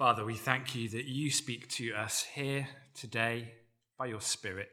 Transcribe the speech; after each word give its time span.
Father, 0.00 0.24
we 0.24 0.34
thank 0.34 0.74
you 0.74 0.88
that 0.88 1.04
you 1.04 1.30
speak 1.30 1.68
to 1.68 1.92
us 1.92 2.26
here 2.34 2.66
today 2.94 3.52
by 3.98 4.06
your 4.06 4.22
Spirit 4.22 4.70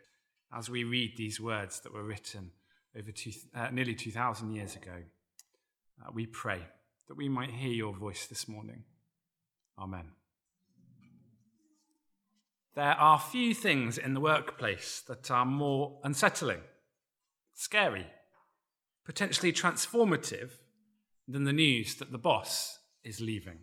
as 0.58 0.70
we 0.70 0.86
read 0.86 1.18
these 1.18 1.38
words 1.38 1.82
that 1.82 1.94
were 1.94 2.06
written 2.06 2.52
over 2.98 3.12
two, 3.12 3.34
uh, 3.54 3.68
nearly 3.70 3.94
2,000 3.94 4.56
years 4.56 4.78
ago. 4.78 5.04
Uh, 6.02 6.12
we 6.14 6.26
pray 6.26 6.62
that 7.10 7.18
we 7.18 7.28
might 7.28 7.50
hear 7.50 7.74
your 7.74 7.94
voice 7.94 8.26
this 8.26 8.48
morning. 8.48 8.86
Amen. 9.78 10.12
There 12.76 12.86
are 12.86 13.20
few 13.20 13.54
things 13.54 13.98
in 13.98 14.14
the 14.14 14.22
workplace 14.22 15.04
that 15.10 15.30
are 15.30 15.46
more 15.46 16.00
unsettling, 16.06 16.62
scary, 17.54 18.08
potentially 19.04 19.52
transformative 19.52 20.52
than 21.28 21.44
the 21.44 21.52
news 21.52 21.96
that 21.96 22.14
the 22.14 22.18
boss 22.18 22.80
is 23.04 23.20
leaving 23.20 23.58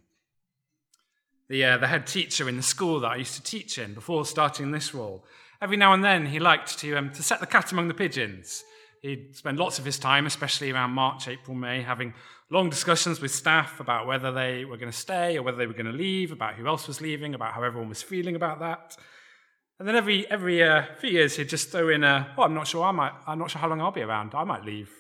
the, 1.55 1.65
uh, 1.65 1.79
the 1.79 1.87
head 1.87 2.05
teacher 2.05 2.49
in 2.49 2.57
the 2.57 2.65
school 2.65 2.99
that 2.99 3.13
I 3.13 3.17
used 3.17 3.37
to 3.37 3.43
teach 3.43 3.79
in 3.79 3.95
before 3.95 4.27
starting 4.27 4.73
this 4.73 4.93
role, 4.93 5.25
every 5.63 5.77
now 5.77 5.93
and 5.93 6.03
then 6.03 6.27
he 6.27 6.41
liked 6.41 6.81
to, 6.81 6.97
um, 6.97 7.13
to 7.13 7.23
set 7.23 7.39
the 7.39 7.47
cat 7.47 7.71
among 7.71 7.87
the 7.87 7.95
pigeons. 7.95 8.65
He'd 9.03 9.37
spend 9.37 9.61
lots 9.61 9.79
of 9.79 9.85
his 9.85 9.97
time, 9.97 10.27
especially 10.27 10.73
around 10.73 10.91
March, 10.91 11.29
April, 11.29 11.55
May, 11.55 11.83
having 11.83 12.13
long 12.51 12.71
discussions 12.71 13.21
with 13.21 13.31
staff 13.31 13.79
about 13.79 14.09
whether 14.09 14.33
they 14.33 14.65
were 14.65 14.77
going 14.77 14.91
to 14.91 14.99
stay 14.99 15.39
or 15.39 15.45
whether 15.45 15.57
they 15.57 15.69
were 15.69 15.75
going 15.75 15.87
to 15.87 15.93
leave, 15.93 16.33
about 16.33 16.55
who 16.55 16.67
else 16.67 16.89
was 16.89 17.01
leaving, 17.01 17.35
about 17.35 17.53
how 17.53 17.63
everyone 17.63 17.89
was 17.89 18.03
feeling 18.03 18.35
about 18.35 18.59
that. 18.59 18.97
And 19.79 19.87
then 19.87 19.95
every 19.95 20.29
every 20.29 20.61
uh, 20.61 20.83
few 20.99 21.11
years 21.11 21.37
he'd 21.37 21.49
just 21.49 21.71
throw 21.71 21.89
in 21.89 22.03
a, 22.03 22.35
oh, 22.37 22.43
I'm 22.43 22.55
not 22.55 22.67
sure 22.67 22.83
I 22.83 22.91
might, 22.91 23.13
I'm 23.29 23.39
not 23.39 23.53
sure 23.53 23.61
how 23.61 23.69
long 23.69 23.81
I'll 23.81 23.93
be 23.93 24.03
around. 24.03 24.35
I 24.35 24.43
might 24.43 24.65
leave. 24.65 24.91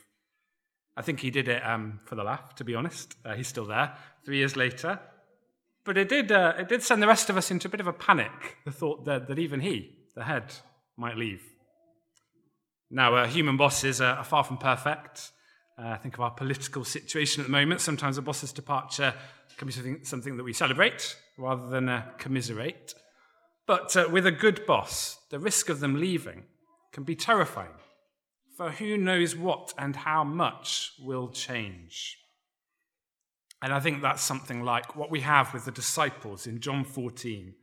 I 0.97 1.03
think 1.03 1.19
he 1.19 1.31
did 1.31 1.49
it 1.49 1.67
um, 1.67 1.99
for 2.05 2.15
the 2.15 2.23
laugh, 2.23 2.55
to 2.57 2.65
be 2.65 2.77
honest. 2.77 3.17
Uh, 3.25 3.35
he's 3.35 3.49
still 3.49 3.67
there 3.67 3.97
three 4.25 4.37
years 4.37 4.55
later. 4.55 5.01
But 5.85 5.99
it 5.99 6.09
did, 6.09 6.33
uh, 6.33 6.55
it 6.59 6.69
did 6.69 6.83
send 6.83 7.03
the 7.03 7.07
rest 7.07 7.29
of 7.29 7.37
us 7.37 7.51
into 7.51 7.69
a 7.69 7.71
bit 7.71 7.81
of 7.81 7.87
a 7.87 7.93
panic, 7.93 8.57
the 8.65 8.73
thought 8.73 9.05
that, 9.05 9.29
that 9.29 9.39
even 9.39 9.61
he, 9.61 9.99
the 10.15 10.25
head, 10.25 10.55
might 10.97 11.17
leave. 11.17 11.43
Now, 12.91 13.15
uh, 13.17 13.27
human 13.27 13.57
bosses 13.57 14.01
are 14.01 14.25
far 14.25 14.45
from 14.45 14.57
perfect. 14.57 15.33
Uh, 15.77 15.97
think 15.99 16.15
of 16.15 16.21
our 16.21 16.31
political 16.31 16.85
situation 16.85 17.41
at 17.41 17.47
the 17.47 17.53
moment. 17.53 17.81
Sometimes 17.81 18.17
a 18.17 18.23
boss's 18.23 18.53
departure 18.53 19.13
can 19.57 19.67
be 19.67 19.73
something, 19.73 20.05
something 20.05 20.37
that 20.37 20.45
we 20.45 20.53
celebrate 20.53 21.17
rather 21.37 21.69
than 21.69 21.89
uh, 21.89 22.07
commiserate. 22.19 22.95
But 23.67 23.97
uh, 23.97 24.09
with 24.11 24.27
a 24.27 24.31
good 24.33 24.65
boss, 24.67 25.19
the 25.31 25.39
risk 25.39 25.69
of 25.69 25.81
them 25.81 26.01
leaving 26.01 26.45
can 26.93 27.03
be 27.03 27.17
terrifying, 27.17 27.75
for 28.57 28.71
who 28.71 28.97
knows 28.97 29.35
what 29.35 29.75
and 29.77 29.97
how 29.97 30.23
much 30.23 30.93
will 31.01 31.29
change. 31.29 32.19
And 33.65 33.73
I 33.73 33.81
think 33.81 34.03
that's 34.03 34.23
something 34.23 34.63
like 34.63 34.95
what 34.95 35.11
we 35.11 35.21
have 35.21 35.55
with 35.55 35.65
the 35.65 35.71
disciples 35.71 36.47
in 36.47 36.61
John 36.61 36.85
14. 36.85 37.55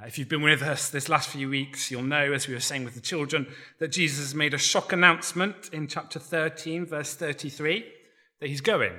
Uh, 0.00 0.06
if 0.06 0.18
you've 0.20 0.28
been 0.28 0.40
with 0.40 0.62
us 0.62 0.88
this 0.88 1.08
last 1.08 1.30
few 1.30 1.48
weeks, 1.48 1.90
you'll 1.90 2.04
know, 2.04 2.32
as 2.32 2.46
we 2.46 2.54
were 2.54 2.60
saying 2.60 2.84
with 2.84 2.94
the 2.94 3.00
children, 3.00 3.48
that 3.80 3.88
Jesus 3.88 4.34
made 4.34 4.54
a 4.54 4.58
shock 4.58 4.92
announcement 4.92 5.68
in 5.72 5.88
chapter 5.88 6.20
13, 6.20 6.86
verse 6.86 7.16
33, 7.16 7.84
that 8.38 8.48
he's 8.48 8.60
going. 8.60 8.92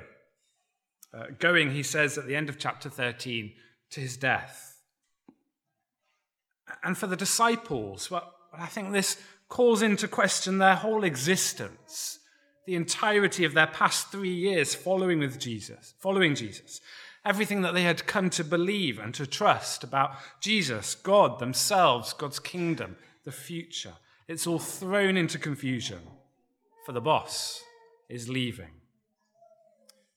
Uh, 1.14 1.28
going, 1.40 1.72
he 1.72 1.82
says 1.82 2.18
at 2.18 2.28
the 2.28 2.36
end 2.36 2.50
of 2.50 2.60
chapter 2.60 2.90
13, 2.90 3.54
to 3.92 4.02
his 4.02 4.18
death. 4.18 4.82
And 6.84 6.98
for 6.98 7.08
the 7.08 7.16
disciples, 7.16 8.12
well, 8.12 8.34
I 8.52 8.66
think 8.66 8.92
this 8.92 9.16
calls 9.48 9.82
into 9.82 10.10
question 10.10 10.58
their 10.58 10.76
whole 10.76 11.06
existence 11.06 12.20
the 12.68 12.76
entirety 12.76 13.46
of 13.46 13.54
their 13.54 13.68
past 13.68 14.12
three 14.12 14.34
years 14.34 14.76
following 14.76 15.20
with 15.20 15.40
Jesus, 15.40 15.94
following 16.00 16.36
Jesus. 16.36 16.82
Everything 17.24 17.62
that 17.62 17.74
they 17.74 17.84
had 17.84 18.06
come 18.06 18.30
to 18.32 18.44
believe 18.44 19.00
and 19.00 19.14
to 19.16 19.26
trust 19.26 19.86
about 19.86 20.12
Jesus, 20.42 20.94
God, 20.94 21.40
themselves, 21.40 22.12
God's 22.12 22.40
kingdom, 22.40 22.98
the 23.24 23.32
future. 23.32 23.94
It's 24.28 24.46
all 24.46 24.60
thrown 24.60 25.16
into 25.16 25.40
confusion, 25.40 26.00
for 26.86 26.92
the 26.92 27.00
boss 27.00 27.64
is 28.10 28.28
leaving. 28.28 28.82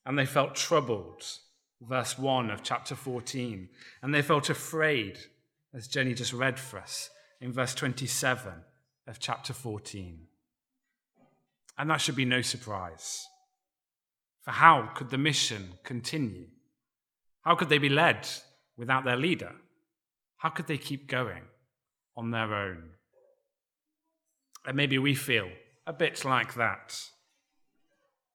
And 0.05 0.19
they 0.19 0.25
felt 0.25 0.53
troubled, 0.53 1.23
verse 1.79 2.19
1 2.19 2.51
of 2.51 2.63
chapter 2.63 2.95
14. 2.95 3.69
And 4.01 4.13
they 4.13 4.21
felt 4.21 4.49
afraid, 4.49 5.17
as 5.73 5.87
Jenny 5.87 6.13
just 6.13 6.33
read 6.33 6.59
for 6.59 6.79
us 6.79 7.11
in 7.39 7.53
verse 7.53 7.73
27 7.73 8.51
of 9.07 9.19
chapter 9.19 9.53
14. 9.53 10.27
And 11.81 11.89
that 11.89 11.99
should 11.99 12.15
be 12.15 12.25
no 12.25 12.43
surprise. 12.43 13.25
For 14.43 14.51
how 14.51 14.91
could 14.93 15.09
the 15.09 15.17
mission 15.17 15.79
continue? 15.83 16.45
How 17.41 17.55
could 17.55 17.69
they 17.69 17.79
be 17.79 17.89
led 17.89 18.27
without 18.77 19.03
their 19.03 19.17
leader? 19.17 19.53
How 20.37 20.49
could 20.49 20.67
they 20.67 20.77
keep 20.77 21.07
going 21.07 21.41
on 22.15 22.29
their 22.29 22.53
own? 22.53 22.91
And 24.63 24.77
maybe 24.77 24.99
we 24.99 25.15
feel 25.15 25.49
a 25.87 25.91
bit 25.91 26.23
like 26.23 26.53
that. 26.53 26.99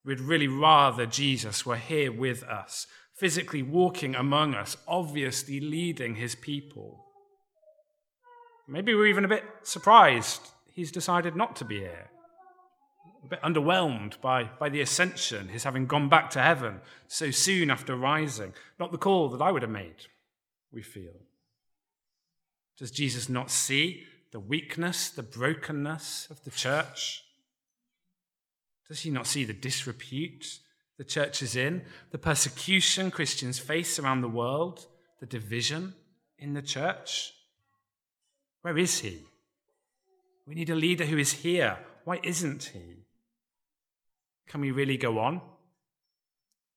We'd 0.05 0.19
really 0.19 0.49
rather 0.49 1.07
Jesus 1.07 1.65
were 1.65 1.77
here 1.77 2.11
with 2.11 2.43
us, 2.43 2.89
physically 3.15 3.63
walking 3.63 4.17
among 4.17 4.57
us, 4.57 4.77
obviously 4.89 5.61
leading 5.61 6.17
his 6.17 6.35
people. 6.35 7.05
Maybe 8.67 8.93
we're 8.93 9.07
even 9.07 9.25
a 9.25 9.29
bit 9.29 9.45
surprised 9.63 10.41
he's 10.73 10.91
decided 10.91 11.37
not 11.37 11.55
to 11.57 11.65
be 11.65 11.79
here 11.79 12.11
a 13.27 13.29
bit 13.29 13.43
underwhelmed 13.43 14.21
by, 14.21 14.45
by 14.45 14.69
the 14.69 14.81
ascension, 14.81 15.49
his 15.49 15.65
having 15.65 15.87
gone 15.87 16.09
back 16.09 16.31
to 16.31 16.41
heaven 16.41 16.81
so 17.09 17.31
soon 17.33 17.71
after 17.71 17.97
rising. 17.97 18.55
Not 18.79 18.93
the 18.93 18.99
call 18.99 19.29
that 19.31 19.43
I 19.43 19.51
would 19.51 19.63
have 19.63 19.71
made, 19.71 20.07
we 20.73 20.83
feel. 20.83 21.15
Does 22.79 22.93
Jesus 22.93 23.29
not 23.29 23.51
see 23.51 24.05
the 24.33 24.39
weakness, 24.39 25.11
the 25.11 25.25
brokenness 25.25 26.29
of 26.31 26.45
the 26.45 26.51
church? 26.51 27.25
Does 28.89 29.01
he 29.01 29.11
not 29.11 29.27
see 29.27 29.45
the 29.45 29.53
disrepute 29.53 30.61
the 30.97 31.05
church 31.05 31.43
is 31.43 31.57
in, 31.57 31.83
the 32.11 32.19
persecution 32.19 33.11
Christians 33.11 33.59
face 33.59 33.99
around 33.99 34.21
the 34.21 34.29
world, 34.29 34.87
the 35.21 35.27
division 35.27 35.95
in 36.39 36.55
the 36.55 36.63
church? 36.63 37.33
Where 38.63 38.79
is 38.79 39.01
he? 39.01 39.19
We 40.47 40.55
need 40.55 40.71
a 40.71 40.77
leader 40.77 41.05
who 41.05 41.19
is 41.19 41.33
here. 41.33 41.79
Why 42.05 42.21
isn't 42.23 42.71
he? 42.73 43.06
Can 44.49 44.61
we 44.61 44.71
really 44.71 44.97
go 44.97 45.19
on? 45.19 45.41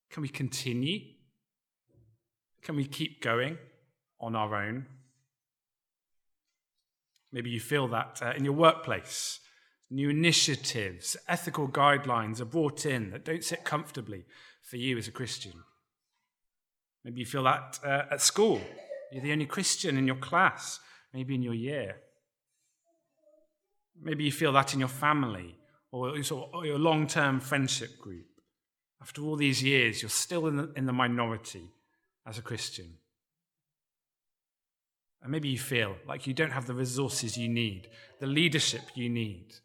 Can 0.10 0.22
we 0.22 0.30
continue? 0.30 1.00
Can 2.62 2.76
we 2.76 2.86
keep 2.86 3.22
going 3.22 3.58
on 4.20 4.36
our 4.36 4.56
own? 4.56 4.86
Maybe 7.32 7.50
you 7.50 7.60
feel 7.60 7.88
that 7.90 8.20
uh, 8.22 8.34
in 8.36 8.44
your 8.44 8.54
workplace. 8.54 9.40
New 9.92 10.10
initiatives, 10.10 11.18
ethical 11.28 11.68
guidelines 11.68 12.40
are 12.40 12.46
brought 12.46 12.86
in 12.86 13.12
that 13.12 13.26
don't 13.26 13.44
sit 13.44 13.64
comfortably 13.64 14.26
for 14.62 14.78
you 14.78 14.98
as 14.98 15.08
a 15.08 15.12
Christian. 15.12 15.54
Maybe 17.04 17.22
you 17.22 17.26
feel 17.26 17.44
that 17.44 17.80
uh, 17.84 18.04
at 18.12 18.22
school. 18.22 18.62
You're 19.12 19.24
the 19.24 19.32
only 19.32 19.48
Christian 19.48 19.98
in 19.98 20.06
your 20.06 20.18
class, 20.18 20.80
maybe 21.14 21.34
in 21.34 21.42
your 21.42 21.56
year. 21.56 21.98
Maybe 24.00 24.24
you 24.24 24.32
feel 24.32 24.54
that 24.54 24.74
in 24.74 24.80
your 24.80 24.90
family 24.90 25.59
or 25.92 26.18
your 26.66 26.80
long 26.80 27.08
term 27.08 27.40
friendship 27.40 27.98
group. 27.98 28.26
After 29.02 29.22
all 29.22 29.36
these 29.36 29.64
years, 29.64 30.02
you're 30.02 30.10
still 30.10 30.48
in 30.48 30.58
the, 30.58 30.72
in 30.76 30.86
the 30.86 30.94
minority 30.94 31.72
as 32.28 32.38
a 32.38 32.42
Christian. 32.42 32.98
And 35.22 35.32
maybe 35.32 35.50
you 35.50 35.60
feel 35.60 35.96
like 36.08 36.28
you 36.28 36.34
don't 36.34 36.52
have 36.52 36.68
the 36.68 36.74
resources 36.74 37.38
you 37.38 37.50
need, 37.50 37.90
the 38.20 38.28
leadership 38.28 38.82
you 38.96 39.10
need 39.10 39.56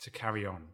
to 0.00 0.10
carry 0.10 0.44
on. 0.44 0.64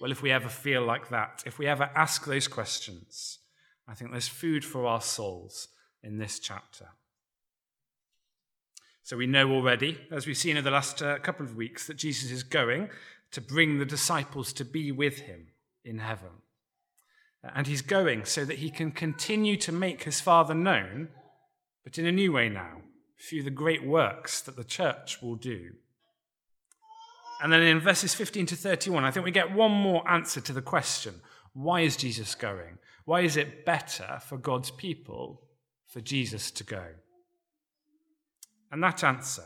Well, 0.00 0.10
if 0.10 0.22
we 0.22 0.30
ever 0.30 0.48
feel 0.48 0.82
like 0.82 1.10
that, 1.10 1.42
if 1.44 1.58
we 1.58 1.66
ever 1.66 1.90
ask 1.94 2.24
those 2.24 2.48
questions, 2.48 3.38
I 3.86 3.94
think 3.94 4.10
there's 4.10 4.28
food 4.28 4.64
for 4.64 4.86
our 4.86 5.02
souls 5.02 5.68
in 6.02 6.16
this 6.16 6.38
chapter. 6.38 6.88
So 9.10 9.16
we 9.16 9.26
know 9.26 9.50
already, 9.50 9.98
as 10.12 10.24
we've 10.24 10.36
seen 10.36 10.56
in 10.56 10.62
the 10.62 10.70
last 10.70 11.02
uh, 11.02 11.18
couple 11.18 11.44
of 11.44 11.56
weeks, 11.56 11.88
that 11.88 11.96
Jesus 11.96 12.30
is 12.30 12.44
going 12.44 12.90
to 13.32 13.40
bring 13.40 13.80
the 13.80 13.84
disciples 13.84 14.52
to 14.52 14.64
be 14.64 14.92
with 14.92 15.22
him 15.22 15.48
in 15.84 15.98
heaven. 15.98 16.28
And 17.42 17.66
he's 17.66 17.82
going 17.82 18.24
so 18.24 18.44
that 18.44 18.58
he 18.58 18.70
can 18.70 18.92
continue 18.92 19.56
to 19.56 19.72
make 19.72 20.04
his 20.04 20.20
Father 20.20 20.54
known, 20.54 21.08
but 21.82 21.98
in 21.98 22.06
a 22.06 22.12
new 22.12 22.30
way 22.30 22.48
now, 22.48 22.82
through 23.18 23.42
the 23.42 23.50
great 23.50 23.84
works 23.84 24.40
that 24.42 24.54
the 24.54 24.62
church 24.62 25.20
will 25.20 25.34
do. 25.34 25.72
And 27.42 27.52
then 27.52 27.62
in 27.62 27.80
verses 27.80 28.14
15 28.14 28.46
to 28.46 28.54
31, 28.54 29.02
I 29.02 29.10
think 29.10 29.24
we 29.24 29.32
get 29.32 29.52
one 29.52 29.72
more 29.72 30.08
answer 30.08 30.40
to 30.40 30.52
the 30.52 30.62
question 30.62 31.20
why 31.52 31.80
is 31.80 31.96
Jesus 31.96 32.36
going? 32.36 32.78
Why 33.06 33.22
is 33.22 33.36
it 33.36 33.66
better 33.66 34.20
for 34.24 34.38
God's 34.38 34.70
people 34.70 35.48
for 35.88 36.00
Jesus 36.00 36.52
to 36.52 36.62
go? 36.62 36.84
And 38.70 38.82
that 38.82 39.02
answer 39.02 39.44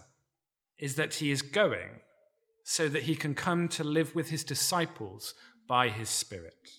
is 0.78 0.96
that 0.96 1.14
he 1.14 1.30
is 1.30 1.42
going 1.42 2.00
so 2.62 2.88
that 2.88 3.04
he 3.04 3.14
can 3.14 3.34
come 3.34 3.68
to 3.68 3.84
live 3.84 4.14
with 4.14 4.30
his 4.30 4.44
disciples 4.44 5.34
by 5.68 5.88
his 5.88 6.08
Spirit. 6.08 6.70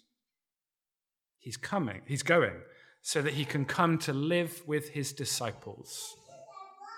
He's 1.40 1.58
coming, 1.58 2.02
he's 2.08 2.24
going 2.24 2.62
so 3.02 3.22
that 3.22 3.34
he 3.34 3.46
can 3.46 3.66
come 3.66 4.00
to 4.00 4.14
live 4.14 4.64
with 4.66 4.90
his 4.90 5.14
disciples 5.14 6.16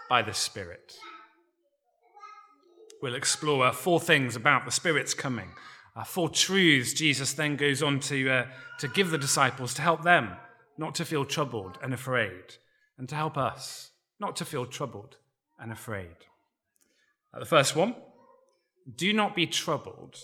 by 0.09 0.21
the 0.21 0.33
Spirit. 0.33 0.95
We'll 3.01 3.15
explore 3.15 3.71
four 3.73 3.99
things 3.99 4.35
about 4.35 4.65
the 4.65 4.71
Spirit's 4.71 5.13
coming, 5.13 5.49
uh, 5.95 6.03
four 6.03 6.29
truths 6.29 6.93
Jesus 6.93 7.33
then 7.33 7.57
goes 7.57 7.83
on 7.83 7.99
to, 8.01 8.29
uh, 8.29 8.45
to 8.79 8.87
give 8.87 9.11
the 9.11 9.17
disciples 9.17 9.73
to 9.75 9.81
help 9.81 10.03
them 10.03 10.31
not 10.77 10.95
to 10.95 11.05
feel 11.05 11.25
troubled 11.25 11.77
and 11.81 11.93
afraid, 11.93 12.55
and 12.97 13.09
to 13.09 13.15
help 13.15 13.37
us 13.37 13.91
not 14.19 14.35
to 14.37 14.45
feel 14.45 14.65
troubled 14.65 15.17
and 15.59 15.71
afraid. 15.71 16.15
The 17.37 17.45
first 17.45 17.75
one 17.75 17.95
do 18.95 19.13
not 19.13 19.35
be 19.35 19.45
troubled 19.45 20.17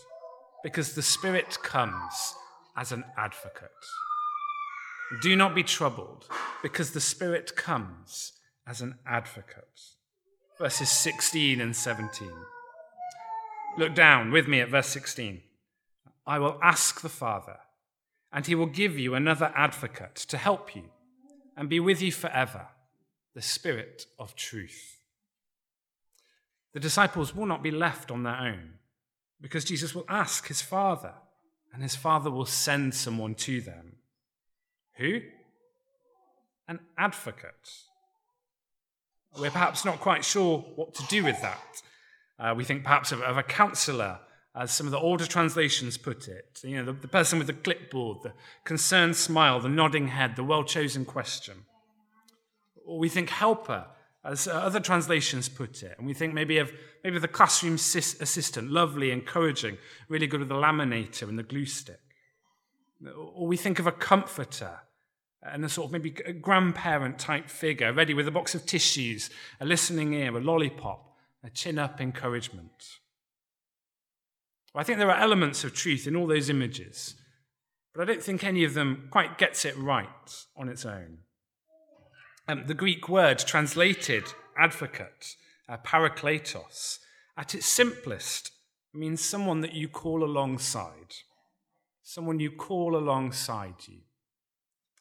because 0.63 0.93
the 0.93 1.01
Spirit 1.01 1.57
comes 1.61 2.33
as 2.75 2.91
an 2.91 3.03
advocate. 3.17 3.69
Do 5.21 5.35
not 5.35 5.53
be 5.53 5.63
troubled 5.63 6.25
because 6.61 6.91
the 6.91 7.01
Spirit 7.01 7.55
comes 7.55 8.33
as 8.65 8.81
an 8.81 8.95
advocate. 9.05 9.81
Verses 10.57 10.89
16 10.89 11.59
and 11.59 11.75
17. 11.75 12.29
Look 13.77 13.93
down 13.93 14.31
with 14.31 14.47
me 14.47 14.61
at 14.61 14.69
verse 14.69 14.87
16. 14.87 15.41
I 16.25 16.39
will 16.39 16.57
ask 16.63 17.01
the 17.01 17.09
Father, 17.09 17.57
and 18.31 18.45
he 18.45 18.55
will 18.55 18.67
give 18.67 18.97
you 18.97 19.13
another 19.13 19.51
advocate 19.55 20.15
to 20.15 20.37
help 20.37 20.75
you 20.75 20.85
and 21.57 21.69
be 21.69 21.79
with 21.79 22.01
you 22.01 22.11
forever, 22.11 22.67
the 23.35 23.41
Spirit 23.41 24.05
of 24.17 24.35
truth. 24.35 25.02
The 26.73 26.79
disciples 26.79 27.35
will 27.35 27.45
not 27.45 27.63
be 27.63 27.71
left 27.71 28.11
on 28.11 28.23
their 28.23 28.35
own 28.35 28.73
because 29.39 29.65
Jesus 29.65 29.93
will 29.93 30.05
ask 30.07 30.47
his 30.47 30.61
Father, 30.61 31.13
and 31.73 31.83
his 31.83 31.95
Father 31.95 32.31
will 32.31 32.45
send 32.45 32.95
someone 32.95 33.35
to 33.35 33.61
them. 33.61 33.97
Who? 34.97 35.19
An 36.67 36.79
advocate. 36.97 37.69
We're 39.37 39.51
perhaps 39.51 39.83
not 39.83 39.99
quite 39.99 40.23
sure 40.23 40.59
what 40.75 40.93
to 40.95 41.03
do 41.07 41.23
with 41.23 41.41
that. 41.41 41.81
Uh, 42.39 42.53
we 42.55 42.63
think 42.63 42.83
perhaps 42.83 43.11
of, 43.11 43.21
of, 43.21 43.37
a 43.37 43.43
counselor, 43.43 44.19
as 44.55 44.71
some 44.71 44.87
of 44.87 44.91
the 44.91 44.99
older 44.99 45.25
translations 45.25 45.97
put 45.97 46.27
it. 46.27 46.59
You 46.63 46.77
know, 46.77 46.85
the, 46.85 46.93
the 46.93 47.07
person 47.07 47.37
with 47.37 47.47
the 47.47 47.53
clipboard, 47.53 48.19
the 48.23 48.33
concerned 48.63 49.15
smile, 49.15 49.59
the 49.59 49.69
nodding 49.69 50.07
head, 50.07 50.35
the 50.35 50.43
well 50.43 50.63
chosen 50.63 51.05
question. 51.05 51.65
Or 52.85 52.99
we 52.99 53.09
think 53.09 53.29
helper, 53.29 53.87
as 54.25 54.47
other 54.47 54.79
translations 54.79 55.49
put 55.49 55.83
it. 55.83 55.95
And 55.97 56.07
we 56.07 56.13
think 56.13 56.33
maybe 56.33 56.57
of 56.57 56.71
maybe 57.03 57.19
the 57.19 57.27
classroom 57.27 57.75
assistant, 57.75 58.71
lovely, 58.71 59.11
encouraging, 59.11 59.77
really 60.07 60.27
good 60.27 60.39
with 60.39 60.49
the 60.49 60.55
laminator 60.55 61.27
and 61.27 61.37
the 61.37 61.43
glue 61.43 61.65
stick. 61.65 61.99
Or 63.05 63.47
we 63.47 63.57
think 63.57 63.79
of 63.79 63.87
a 63.87 63.91
comforter 63.91 64.79
and 65.41 65.65
a 65.65 65.69
sort 65.69 65.87
of 65.87 65.91
maybe 65.91 66.15
a 66.25 66.31
grandparent 66.31 67.19
type 67.19 67.49
figure, 67.49 67.91
ready 67.91 68.13
with 68.13 68.27
a 68.27 68.31
box 68.31 68.55
of 68.55 68.65
tissues, 68.65 69.29
a 69.59 69.65
listening 69.65 70.13
ear, 70.13 70.37
a 70.37 70.39
lollipop, 70.39 71.17
a 71.43 71.49
chin 71.49 71.77
up 71.77 71.99
encouragement. 71.99 72.99
Well, 74.73 74.79
I 74.79 74.85
think 74.85 74.99
there 74.99 75.11
are 75.11 75.19
elements 75.19 75.65
of 75.65 75.73
truth 75.73 76.07
in 76.07 76.15
all 76.15 76.27
those 76.27 76.49
images, 76.49 77.15
but 77.93 78.01
I 78.01 78.05
don't 78.05 78.23
think 78.23 78.45
any 78.45 78.63
of 78.63 78.73
them 78.73 79.09
quite 79.11 79.37
gets 79.37 79.65
it 79.65 79.77
right 79.77 80.45
on 80.55 80.69
its 80.69 80.85
own. 80.85 81.17
Um, 82.47 82.65
the 82.67 82.73
Greek 82.73 83.07
word 83.07 83.39
translated 83.39 84.25
advocate, 84.57 85.35
uh, 85.69 85.77
parakletos, 85.77 86.99
at 87.37 87.55
its 87.55 87.65
simplest 87.65 88.51
means 88.93 89.23
someone 89.23 89.61
that 89.61 89.73
you 89.73 89.87
call 89.87 90.23
alongside 90.23 91.15
someone 92.03 92.39
you 92.39 92.51
call 92.51 92.95
alongside 92.95 93.75
you. 93.87 93.99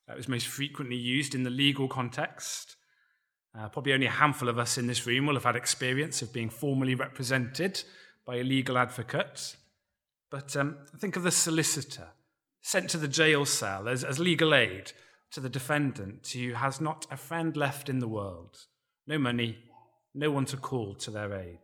That 0.06 0.16
was 0.16 0.28
most 0.28 0.46
frequently 0.46 0.96
used 0.96 1.34
in 1.34 1.42
the 1.42 1.50
legal 1.50 1.88
context. 1.88 2.76
Uh, 3.56 3.68
probably 3.68 3.92
only 3.92 4.06
a 4.06 4.10
handful 4.10 4.48
of 4.48 4.58
us 4.58 4.78
in 4.78 4.86
this 4.86 5.06
room 5.06 5.26
will 5.26 5.34
have 5.34 5.44
had 5.44 5.56
experience 5.56 6.22
of 6.22 6.32
being 6.32 6.48
formally 6.48 6.94
represented 6.94 7.82
by 8.24 8.36
a 8.36 8.44
legal 8.44 8.78
advocate. 8.78 9.56
But 10.30 10.56
um, 10.56 10.78
think 10.96 11.16
of 11.16 11.24
the 11.24 11.30
solicitor 11.30 12.08
sent 12.62 12.88
to 12.90 12.98
the 12.98 13.08
jail 13.08 13.44
cell 13.44 13.88
as, 13.88 14.04
as 14.04 14.18
legal 14.18 14.54
aid 14.54 14.92
to 15.32 15.40
the 15.40 15.48
defendant 15.48 16.26
who 16.28 16.54
has 16.54 16.80
not 16.80 17.06
a 17.10 17.16
friend 17.16 17.56
left 17.56 17.88
in 17.88 17.98
the 17.98 18.08
world, 18.08 18.66
no 19.06 19.18
money, 19.18 19.58
no 20.14 20.30
one 20.30 20.44
to 20.46 20.56
call 20.56 20.94
to 20.94 21.10
their 21.10 21.32
aid 21.34 21.58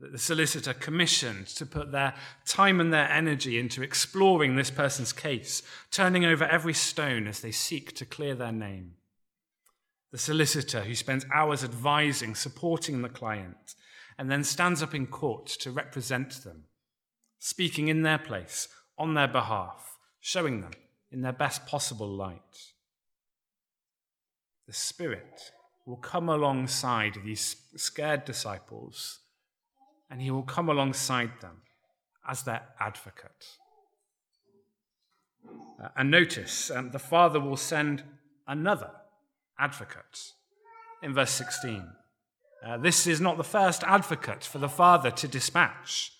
that 0.00 0.12
the 0.12 0.18
solicitor 0.18 0.74
commissioned 0.74 1.46
to 1.46 1.64
put 1.64 1.90
their 1.90 2.14
time 2.44 2.80
and 2.80 2.92
their 2.92 3.10
energy 3.10 3.58
into 3.58 3.82
exploring 3.82 4.56
this 4.56 4.70
person's 4.70 5.12
case, 5.12 5.62
turning 5.90 6.24
over 6.24 6.44
every 6.44 6.74
stone 6.74 7.26
as 7.26 7.40
they 7.40 7.50
seek 7.50 7.94
to 7.94 8.04
clear 8.04 8.34
their 8.34 8.52
name. 8.52 8.92
The 10.12 10.18
solicitor 10.18 10.82
who 10.82 10.94
spends 10.94 11.24
hours 11.32 11.64
advising, 11.64 12.34
supporting 12.34 13.02
the 13.02 13.08
client, 13.08 13.74
and 14.18 14.30
then 14.30 14.44
stands 14.44 14.82
up 14.82 14.94
in 14.94 15.06
court 15.06 15.46
to 15.46 15.70
represent 15.70 16.44
them, 16.44 16.64
speaking 17.38 17.88
in 17.88 18.02
their 18.02 18.18
place, 18.18 18.68
on 18.98 19.14
their 19.14 19.28
behalf, 19.28 19.96
showing 20.20 20.60
them 20.60 20.72
in 21.16 21.22
their 21.22 21.32
best 21.32 21.66
possible 21.66 22.06
light. 22.06 22.74
The 24.66 24.74
Spirit 24.74 25.50
will 25.86 25.96
come 25.96 26.28
alongside 26.28 27.16
these 27.24 27.56
scared 27.74 28.26
disciples 28.26 29.20
and 30.10 30.20
he 30.20 30.30
will 30.30 30.42
come 30.42 30.68
alongside 30.68 31.40
them 31.40 31.62
as 32.28 32.42
their 32.42 32.60
advocate. 32.78 33.46
Uh, 35.82 35.88
and 35.96 36.10
notice, 36.10 36.70
um, 36.70 36.90
the 36.90 36.98
Father 36.98 37.40
will 37.40 37.56
send 37.56 38.02
another 38.46 38.90
advocate 39.58 40.32
in 41.02 41.14
verse 41.14 41.30
16. 41.30 41.82
Uh, 42.62 42.76
this 42.76 43.06
is 43.06 43.22
not 43.22 43.38
the 43.38 43.44
first 43.44 43.82
advocate 43.84 44.44
for 44.44 44.58
the 44.58 44.68
Father 44.68 45.10
to 45.12 45.26
dispatch. 45.26 46.12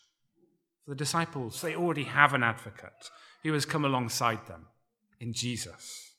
For 0.84 0.92
the 0.92 0.96
disciples, 0.96 1.60
they 1.60 1.76
already 1.76 2.04
have 2.04 2.32
an 2.32 2.42
advocate 2.42 3.10
who 3.42 3.52
has 3.52 3.66
come 3.66 3.84
alongside 3.84 4.46
them 4.46 4.68
in 5.20 5.32
Jesus. 5.32 6.12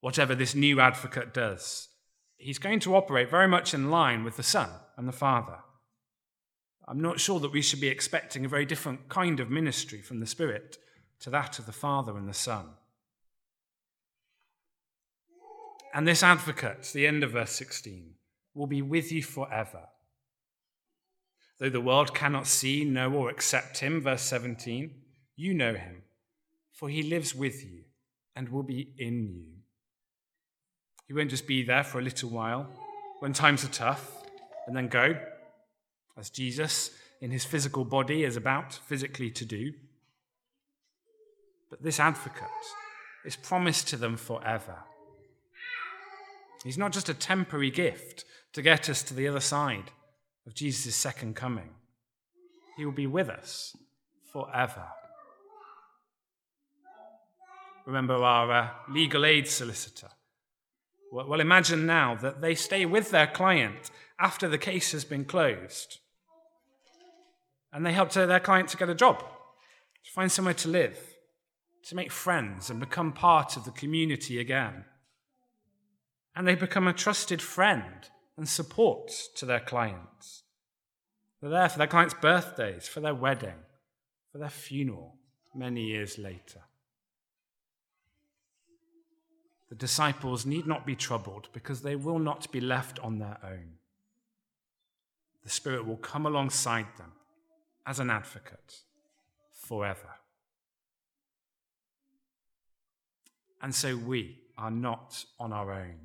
Whatever 0.00 0.34
this 0.34 0.54
new 0.54 0.80
advocate 0.80 1.32
does, 1.32 1.88
he's 2.36 2.58
going 2.58 2.80
to 2.80 2.94
operate 2.94 3.30
very 3.30 3.48
much 3.48 3.72
in 3.72 3.90
line 3.90 4.24
with 4.24 4.36
the 4.36 4.42
Son 4.42 4.68
and 4.96 5.08
the 5.08 5.12
Father. 5.12 5.58
I'm 6.86 7.00
not 7.00 7.20
sure 7.20 7.40
that 7.40 7.52
we 7.52 7.62
should 7.62 7.80
be 7.80 7.88
expecting 7.88 8.44
a 8.44 8.48
very 8.48 8.66
different 8.66 9.08
kind 9.08 9.40
of 9.40 9.50
ministry 9.50 10.02
from 10.02 10.20
the 10.20 10.26
Spirit 10.26 10.76
to 11.20 11.30
that 11.30 11.58
of 11.58 11.66
the 11.66 11.72
Father 11.72 12.18
and 12.18 12.28
the 12.28 12.34
Son. 12.34 12.66
And 15.94 16.06
this 16.06 16.22
advocate, 16.22 16.90
the 16.92 17.06
end 17.06 17.22
of 17.22 17.30
verse 17.30 17.52
16, 17.52 18.14
will 18.52 18.66
be 18.66 18.82
with 18.82 19.12
you 19.12 19.22
forever. 19.22 19.84
Though 21.58 21.70
the 21.70 21.80
world 21.80 22.14
cannot 22.14 22.46
see, 22.46 22.84
know, 22.84 23.12
or 23.12 23.30
accept 23.30 23.78
him, 23.78 24.00
verse 24.00 24.22
17, 24.22 24.90
you 25.36 25.54
know 25.54 25.74
him, 25.74 26.02
for 26.74 26.88
he 26.88 27.02
lives 27.02 27.34
with 27.34 27.64
you 27.64 27.84
and 28.36 28.48
will 28.48 28.62
be 28.62 28.92
in 28.98 29.28
you. 29.28 29.46
He 31.06 31.14
won't 31.14 31.30
just 31.30 31.46
be 31.46 31.62
there 31.62 31.84
for 31.84 31.98
a 31.98 32.02
little 32.02 32.28
while 32.30 32.68
when 33.20 33.32
times 33.32 33.64
are 33.64 33.68
tough 33.68 34.24
and 34.66 34.76
then 34.76 34.88
go 34.88 35.16
as 36.18 36.30
Jesus 36.30 36.90
in 37.20 37.30
his 37.30 37.44
physical 37.44 37.84
body 37.84 38.24
is 38.24 38.36
about 38.36 38.74
physically 38.74 39.30
to 39.30 39.44
do. 39.44 39.72
But 41.70 41.82
this 41.82 42.00
advocate 42.00 42.48
is 43.24 43.36
promised 43.36 43.88
to 43.88 43.96
them 43.96 44.16
forever. 44.16 44.78
He's 46.64 46.78
not 46.78 46.92
just 46.92 47.08
a 47.08 47.14
temporary 47.14 47.70
gift 47.70 48.24
to 48.54 48.62
get 48.62 48.88
us 48.88 49.02
to 49.04 49.14
the 49.14 49.28
other 49.28 49.40
side 49.40 49.90
of 50.46 50.54
Jesus' 50.54 50.96
second 50.96 51.36
coming, 51.36 51.70
he 52.76 52.84
will 52.84 52.92
be 52.92 53.06
with 53.06 53.28
us 53.28 53.76
forever. 54.32 54.84
Remember 57.86 58.14
our 58.14 58.50
uh, 58.50 58.68
legal 58.90 59.24
aid 59.24 59.46
solicitor. 59.48 60.08
Well, 61.12 61.40
imagine 61.40 61.86
now 61.86 62.16
that 62.16 62.40
they 62.40 62.54
stay 62.54 62.86
with 62.86 63.10
their 63.10 63.26
client 63.26 63.90
after 64.18 64.48
the 64.48 64.58
case 64.58 64.92
has 64.92 65.04
been 65.04 65.24
closed 65.24 65.98
and 67.74 67.84
they 67.84 67.92
helped 67.92 68.14
their 68.14 68.40
client 68.40 68.68
to 68.68 68.76
get 68.76 68.88
a 68.88 68.94
job, 68.94 69.18
to 69.18 70.10
find 70.12 70.30
somewhere 70.30 70.54
to 70.54 70.68
live, 70.68 70.96
to 71.82 71.96
make 71.96 72.12
friends 72.12 72.70
and 72.70 72.78
become 72.78 73.12
part 73.12 73.56
of 73.56 73.64
the 73.64 73.72
community 73.72 74.38
again. 74.38 74.84
And 76.36 76.46
they 76.46 76.54
become 76.54 76.86
a 76.86 76.92
trusted 76.92 77.42
friend 77.42 78.08
and 78.36 78.48
support 78.48 79.10
to 79.36 79.44
their 79.44 79.60
clients. 79.60 80.44
They're 81.40 81.50
there 81.50 81.68
for 81.68 81.78
their 81.78 81.88
clients' 81.88 82.14
birthdays, 82.14 82.86
for 82.86 83.00
their 83.00 83.14
wedding, 83.14 83.58
for 84.30 84.38
their 84.38 84.48
funeral 84.48 85.16
many 85.54 85.82
years 85.82 86.16
later. 86.16 86.60
The 89.68 89.74
disciples 89.74 90.44
need 90.44 90.66
not 90.66 90.86
be 90.86 90.94
troubled 90.94 91.48
because 91.52 91.82
they 91.82 91.96
will 91.96 92.18
not 92.18 92.50
be 92.52 92.60
left 92.60 92.98
on 93.00 93.18
their 93.18 93.38
own. 93.42 93.78
The 95.42 95.50
Spirit 95.50 95.86
will 95.86 95.96
come 95.96 96.26
alongside 96.26 96.86
them 96.96 97.12
as 97.86 97.98
an 97.98 98.10
advocate 98.10 98.80
forever. 99.52 100.16
And 103.62 103.74
so 103.74 103.96
we 103.96 104.38
are 104.58 104.70
not 104.70 105.24
on 105.40 105.52
our 105.52 105.72
own, 105.72 105.98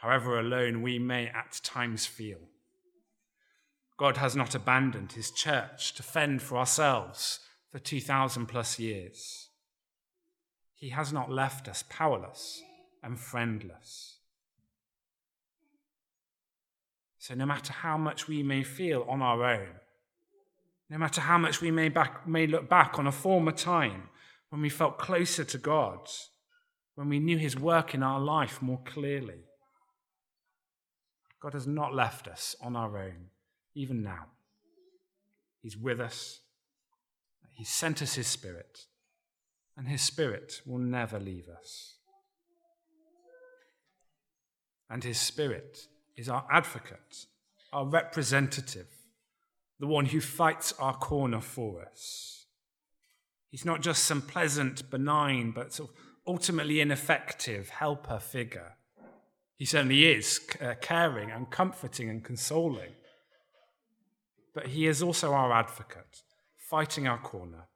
however 0.00 0.38
alone 0.38 0.82
we 0.82 0.98
may 0.98 1.28
at 1.28 1.60
times 1.62 2.06
feel. 2.06 2.40
God 3.96 4.16
has 4.16 4.34
not 4.34 4.54
abandoned 4.54 5.12
his 5.12 5.30
church 5.30 5.94
to 5.94 6.02
fend 6.02 6.42
for 6.42 6.58
ourselves 6.58 7.40
for 7.70 7.78
2,000 7.78 8.46
plus 8.46 8.78
years. 8.78 9.48
He 10.84 10.90
has 10.90 11.14
not 11.14 11.30
left 11.30 11.66
us 11.66 11.82
powerless 11.88 12.62
and 13.02 13.18
friendless. 13.18 14.18
So, 17.16 17.34
no 17.34 17.46
matter 17.46 17.72
how 17.72 17.96
much 17.96 18.28
we 18.28 18.42
may 18.42 18.62
feel 18.62 19.06
on 19.08 19.22
our 19.22 19.42
own, 19.44 19.76
no 20.90 20.98
matter 20.98 21.22
how 21.22 21.38
much 21.38 21.62
we 21.62 21.70
may, 21.70 21.88
back, 21.88 22.28
may 22.28 22.46
look 22.46 22.68
back 22.68 22.98
on 22.98 23.06
a 23.06 23.12
former 23.12 23.50
time 23.50 24.10
when 24.50 24.60
we 24.60 24.68
felt 24.68 24.98
closer 24.98 25.42
to 25.42 25.56
God, 25.56 26.06
when 26.96 27.08
we 27.08 27.18
knew 27.18 27.38
His 27.38 27.58
work 27.58 27.94
in 27.94 28.02
our 28.02 28.20
life 28.20 28.60
more 28.60 28.82
clearly, 28.84 29.46
God 31.40 31.54
has 31.54 31.66
not 31.66 31.94
left 31.94 32.28
us 32.28 32.54
on 32.60 32.76
our 32.76 32.98
own, 32.98 33.30
even 33.74 34.02
now. 34.02 34.26
He's 35.62 35.78
with 35.78 35.98
us, 35.98 36.40
He 37.54 37.64
sent 37.64 38.02
us 38.02 38.16
His 38.16 38.26
Spirit, 38.26 38.84
and 39.76 39.88
His 39.88 40.02
Spirit 40.02 40.60
will 40.64 40.78
never 40.78 41.18
leave 41.18 41.48
us. 41.48 41.94
And 44.88 45.02
His 45.02 45.18
Spirit 45.18 45.88
is 46.16 46.28
our 46.28 46.46
advocate, 46.50 47.26
our 47.72 47.86
representative, 47.86 48.88
the 49.80 49.86
one 49.86 50.06
who 50.06 50.20
fights 50.20 50.72
our 50.78 50.94
corner 50.94 51.40
for 51.40 51.82
us. 51.82 52.46
He's 53.50 53.64
not 53.64 53.82
just 53.82 54.04
some 54.04 54.22
pleasant, 54.22 54.90
benign, 54.90 55.52
but 55.52 55.72
sort 55.72 55.90
of 55.90 55.96
ultimately 56.26 56.80
ineffective 56.80 57.68
helper 57.68 58.18
figure. 58.18 58.76
He 59.56 59.64
certainly 59.64 60.04
is 60.04 60.40
uh, 60.60 60.74
caring 60.80 61.30
and 61.30 61.50
comforting 61.50 62.08
and 62.08 62.22
consoling. 62.24 62.92
But 64.54 64.68
he 64.68 64.86
is 64.86 65.02
also 65.02 65.32
our 65.32 65.52
advocate, 65.52 66.22
fighting 66.56 67.06
our 67.08 67.18
corner, 67.18 67.68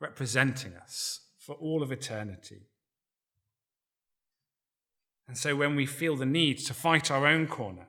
representing 0.00 0.74
us 0.74 1.20
for 1.44 1.54
all 1.56 1.82
of 1.82 1.92
eternity. 1.92 2.62
And 5.28 5.36
so 5.36 5.56
when 5.56 5.76
we 5.76 5.86
feel 5.86 6.16
the 6.16 6.26
need 6.26 6.58
to 6.60 6.74
fight 6.74 7.10
our 7.10 7.26
own 7.26 7.46
corner, 7.46 7.88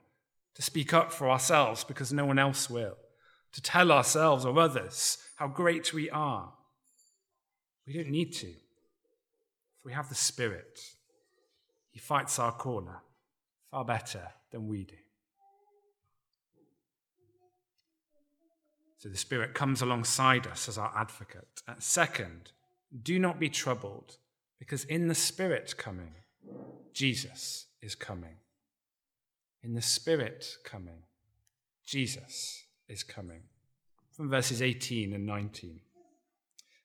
to 0.56 0.62
speak 0.62 0.94
up 0.94 1.12
for 1.12 1.30
ourselves 1.30 1.84
because 1.84 2.12
no 2.12 2.26
one 2.26 2.40
else 2.40 2.70
will, 2.70 2.98
to 3.54 3.62
tell 3.62 3.92
ourselves 3.92 4.46
or 4.46 4.58
others 4.60 5.18
how 5.38 5.48
great 5.48 5.94
we 5.94 6.10
are, 6.10 6.54
we 7.88 7.94
don't 7.94 8.10
need 8.10 8.34
to. 8.34 8.48
If 8.48 9.86
we 9.86 9.94
have 9.94 10.10
the 10.10 10.16
Spirit, 10.16 10.80
He 11.92 12.00
fights 12.00 12.40
our 12.40 12.52
corner 12.52 13.02
far 13.72 13.86
better 13.86 14.30
than 14.52 14.68
we 14.68 14.84
do. 14.84 14.96
So 18.98 19.10
the 19.10 19.18
Spirit 19.18 19.54
comes 19.54 19.82
alongside 19.82 20.48
us 20.48 20.68
as 20.68 20.78
our 20.78 20.92
advocate. 20.96 21.62
And 21.68 21.82
second, 21.84 22.52
do 23.02 23.20
not 23.20 23.40
be 23.40 23.50
troubled, 23.50 24.18
because 24.60 24.86
in 24.86 25.08
the 25.08 25.16
Spirit 25.16 25.75
coming, 25.78 26.16
Jesus 26.94 27.66
is 27.82 27.96
coming. 27.96 28.38
In 29.64 29.74
the 29.74 29.82
Spirit 29.82 30.46
coming, 30.64 31.04
Jesus 31.86 32.64
is 32.88 33.04
coming. 33.04 33.44
From 34.12 34.30
verses 34.30 34.62
18 34.62 35.14
and 35.14 35.25
19. 35.25 35.82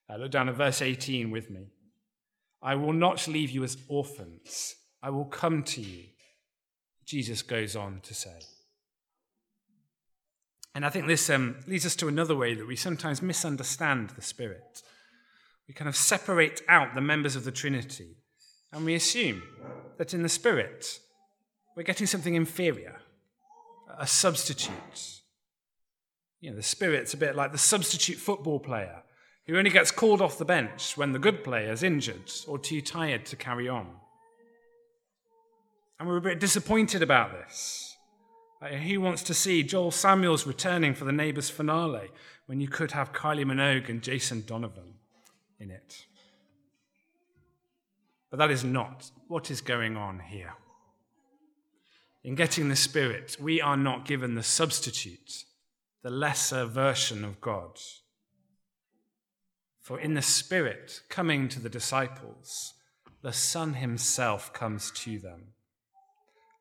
Uh, 0.08 0.16
look 0.16 0.32
down 0.32 0.48
at 0.48 0.56
verse 0.56 0.82
18 0.82 1.30
with 1.30 1.50
me. 1.50 1.68
I 2.62 2.74
will 2.74 2.92
not 2.92 3.28
leave 3.28 3.50
you 3.50 3.62
as 3.64 3.78
orphans, 3.88 4.74
I 5.02 5.10
will 5.10 5.24
come 5.24 5.62
to 5.64 5.80
you. 5.80 6.04
Jesus 7.06 7.42
goes 7.42 7.74
on 7.74 8.00
to 8.02 8.14
say. 8.14 8.40
And 10.74 10.84
I 10.84 10.90
think 10.90 11.06
this 11.06 11.28
um, 11.30 11.56
leads 11.66 11.86
us 11.86 11.96
to 11.96 12.08
another 12.08 12.36
way 12.36 12.54
that 12.54 12.66
we 12.66 12.76
sometimes 12.76 13.22
misunderstand 13.22 14.10
the 14.10 14.22
Spirit. 14.22 14.82
We 15.70 15.74
kind 15.74 15.88
of 15.88 15.94
separate 15.94 16.62
out 16.68 16.96
the 16.96 17.00
members 17.00 17.36
of 17.36 17.44
the 17.44 17.52
Trinity 17.52 18.16
and 18.72 18.84
we 18.84 18.96
assume 18.96 19.40
that 19.98 20.12
in 20.12 20.24
the 20.24 20.28
Spirit, 20.28 20.98
we're 21.76 21.84
getting 21.84 22.08
something 22.08 22.34
inferior, 22.34 22.96
a 23.96 24.04
substitute. 24.04 25.20
You 26.40 26.50
know, 26.50 26.56
the 26.56 26.64
Spirit's 26.64 27.14
a 27.14 27.16
bit 27.16 27.36
like 27.36 27.52
the 27.52 27.56
substitute 27.58 28.16
football 28.16 28.58
player 28.58 29.04
who 29.46 29.56
only 29.56 29.70
gets 29.70 29.92
called 29.92 30.20
off 30.20 30.38
the 30.38 30.44
bench 30.44 30.96
when 30.96 31.12
the 31.12 31.20
good 31.20 31.44
player's 31.44 31.84
injured 31.84 32.32
or 32.48 32.58
too 32.58 32.80
tired 32.80 33.24
to 33.26 33.36
carry 33.36 33.68
on. 33.68 33.86
And 36.00 36.08
we're 36.08 36.16
a 36.16 36.20
bit 36.20 36.40
disappointed 36.40 37.00
about 37.00 37.30
this. 37.30 37.96
Like, 38.60 38.72
who 38.72 39.00
wants 39.00 39.22
to 39.22 39.34
see 39.34 39.62
Joel 39.62 39.92
Samuels 39.92 40.48
returning 40.48 40.94
for 40.94 41.04
the 41.04 41.12
Neighbours 41.12 41.48
finale 41.48 42.08
when 42.46 42.60
you 42.60 42.66
could 42.66 42.90
have 42.90 43.12
Kylie 43.12 43.44
Minogue 43.44 43.88
and 43.88 44.02
Jason 44.02 44.42
Donovan 44.44 44.94
in 45.60 45.70
it? 45.70 46.06
But 48.30 48.38
that 48.38 48.50
is 48.50 48.64
not 48.64 49.10
what 49.28 49.50
is 49.50 49.60
going 49.60 49.96
on 49.96 50.20
here. 50.20 50.54
In 52.22 52.34
getting 52.34 52.68
the 52.68 52.76
Spirit, 52.76 53.36
we 53.40 53.60
are 53.60 53.76
not 53.76 54.04
given 54.04 54.34
the 54.34 54.42
substitute, 54.42 55.44
the 56.02 56.10
lesser 56.10 56.64
version 56.66 57.24
of 57.24 57.40
God. 57.40 57.78
For 59.80 59.98
in 59.98 60.14
the 60.14 60.22
Spirit 60.22 61.00
coming 61.08 61.48
to 61.48 61.60
the 61.60 61.70
disciples, 61.70 62.74
the 63.22 63.32
Son 63.32 63.74
himself 63.74 64.52
comes 64.52 64.90
to 64.92 65.18
them. 65.18 65.54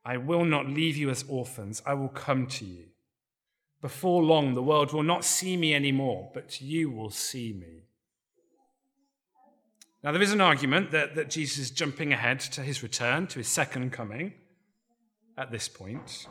I 0.04 0.18
will 0.18 0.46
not 0.46 0.68
leave 0.68 0.98
you 0.98 1.10
as 1.10 1.26
orphans, 1.28 1.82
I 1.86 1.94
will 1.94 2.10
come 2.10 2.48
to 2.48 2.66
you. 2.66 2.86
Before 3.82 4.24
long, 4.24 4.56
the 4.56 4.64
world 4.64 4.92
will 4.92 5.04
not 5.04 5.24
see 5.24 5.56
me 5.56 5.74
anymore, 5.74 6.32
but 6.34 6.62
you 6.62 6.90
will 6.90 7.12
see 7.12 7.54
me. 7.54 7.89
Now, 10.04 10.14
there 10.14 10.22
is 10.22 10.32
an 10.32 10.42
argument 10.42 10.92
that, 10.92 11.16
that 11.16 11.30
Jesus 11.30 11.58
is 11.58 11.72
jumping 11.72 12.14
ahead 12.14 12.40
to 12.40 12.62
his 12.62 12.82
return, 12.82 13.28
to 13.28 13.40
his 13.40 13.50
second 13.50 13.92
coming 13.92 14.34
at 15.38 15.52
this 15.52 15.68
point. 15.68 16.28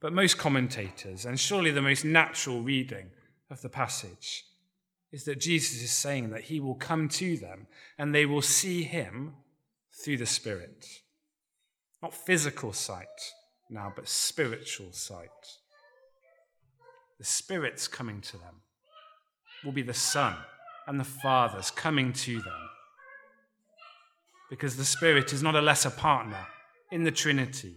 But 0.00 0.12
most 0.12 0.38
commentators, 0.38 1.24
and 1.24 1.38
surely 1.38 1.70
the 1.70 1.82
most 1.82 2.04
natural 2.04 2.62
reading 2.62 3.10
of 3.50 3.62
the 3.62 3.68
passage, 3.68 4.44
is 5.10 5.24
that 5.24 5.40
Jesus 5.40 5.82
is 5.82 5.90
saying 5.90 6.30
that 6.30 6.44
he 6.44 6.60
will 6.60 6.74
come 6.74 7.08
to 7.08 7.36
them 7.36 7.66
and 7.98 8.14
they 8.14 8.26
will 8.26 8.42
see 8.42 8.82
him 8.82 9.34
through 9.92 10.16
the 10.16 10.26
Spirit. 10.26 10.86
Not 12.00 12.14
physical 12.14 12.72
sight 12.72 13.06
now, 13.68 13.92
but 13.94 14.08
spiritual 14.08 14.92
sight. 14.92 15.28
The 17.18 17.24
Spirit's 17.24 17.88
coming 17.88 18.20
to 18.22 18.32
them, 18.32 18.62
will 19.64 19.72
be 19.72 19.82
the 19.82 19.94
Son 19.94 20.36
and 20.86 20.98
the 20.98 21.04
Father's 21.04 21.70
coming 21.70 22.12
to 22.12 22.40
them. 22.40 22.68
Because 24.50 24.76
the 24.76 24.84
Spirit 24.84 25.32
is 25.32 25.42
not 25.42 25.54
a 25.54 25.60
lesser 25.60 25.90
partner 25.90 26.46
in 26.90 27.04
the 27.04 27.10
Trinity, 27.10 27.76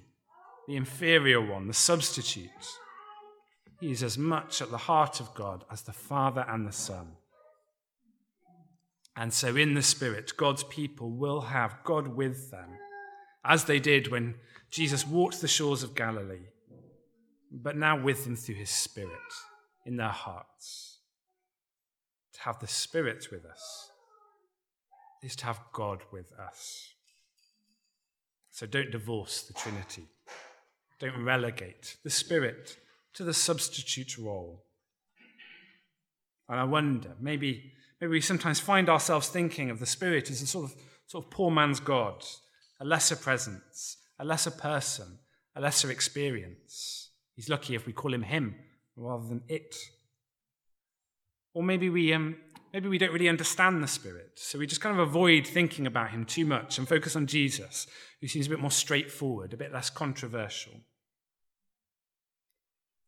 the 0.68 0.76
inferior 0.76 1.40
one, 1.40 1.68
the 1.68 1.74
substitute. 1.74 2.50
He 3.80 3.92
is 3.92 4.04
as 4.04 4.18
much 4.18 4.62
at 4.62 4.72
the 4.72 4.78
heart 4.78 5.20
of 5.20 5.34
God 5.34 5.64
as 5.72 5.84
the 5.84 5.94
Father 5.94 6.46
and 6.48 6.68
the 6.68 6.74
Son. 6.74 7.14
And 9.16 9.34
so, 9.34 9.56
in 9.56 9.76
the 9.76 9.82
Spirit, 9.82 10.34
God's 10.36 10.64
people 10.64 11.10
will 11.10 11.42
have 11.42 11.78
God 11.86 12.10
with 12.10 12.52
them, 12.52 12.70
as 13.46 13.64
they 13.64 13.80
did 13.80 14.12
when 14.12 14.36
Jesus 14.70 15.08
walked 15.08 15.40
the 15.40 15.48
shores 15.48 15.84
of 15.84 15.96
Galilee, 15.96 16.48
but 17.50 17.78
now 17.78 18.02
with 18.02 18.26
them 18.26 18.36
through 18.36 18.56
his 18.56 18.70
Spirit 18.70 19.12
in 19.86 19.96
their 19.96 20.10
hearts 20.10 20.95
have 22.46 22.60
the 22.60 22.68
Spirit 22.68 23.28
with 23.32 23.44
us 23.44 23.90
is 25.24 25.36
to 25.36 25.46
have 25.46 25.60
God 25.74 26.02
with 26.12 26.32
us. 26.40 26.94
So 28.52 28.68
don't 28.68 28.92
divorce 28.92 29.42
the 29.42 29.54
Trinity. 29.54 30.08
Don't 31.00 31.26
relegate 31.26 31.98
the 32.04 32.12
Spirit 32.12 32.78
to 33.16 33.24
the 33.24 33.34
substitute 33.34 34.18
role. 34.20 34.64
And 36.48 36.60
I 36.60 36.64
wonder, 36.66 37.16
maybe, 37.20 37.74
maybe 38.00 38.12
we 38.12 38.22
sometimes 38.22 38.60
find 38.60 38.90
ourselves 38.90 39.28
thinking 39.28 39.72
of 39.72 39.80
the 39.80 39.88
Spirit 39.88 40.30
as 40.30 40.44
a 40.44 40.48
sort 40.48 40.66
of, 40.66 40.76
sort 41.08 41.26
of 41.26 41.32
poor 41.32 41.50
man's 41.50 41.80
God, 41.80 42.24
a 42.80 42.86
lesser 42.86 43.16
presence, 43.16 43.98
a 44.20 44.24
lesser 44.24 44.52
person, 44.52 45.18
a 45.56 45.62
lesser 45.62 45.90
experience. 45.90 47.10
He's 47.34 47.50
lucky 47.50 47.74
if 47.74 47.88
we 47.88 47.94
call 47.94 48.14
him 48.14 48.22
him 48.22 48.56
rather 48.96 49.28
than 49.28 49.42
it. 49.48 49.76
Or 51.56 51.64
maybe 51.64 51.90
we, 51.90 52.14
um, 52.14 52.36
maybe 52.74 52.90
we 52.90 52.98
don't 52.98 53.14
really 53.14 53.30
understand 53.30 53.82
the 53.82 53.88
Spirit, 53.88 54.34
so 54.36 54.60
we 54.60 54.68
just 54.68 54.82
kind 54.82 55.00
of 55.00 55.08
avoid 55.08 55.48
thinking 55.48 55.88
about 55.88 56.12
him 56.12 56.26
too 56.26 56.46
much 56.46 56.78
and 56.78 56.88
focus 56.88 57.16
on 57.16 57.28
Jesus, 57.28 57.88
who 58.20 58.28
seems 58.28 58.46
a 58.46 58.50
bit 58.50 58.60
more 58.60 58.70
straightforward, 58.70 59.54
a 59.54 59.58
bit 59.58 59.74
less 59.74 59.90
controversial. 59.90 60.74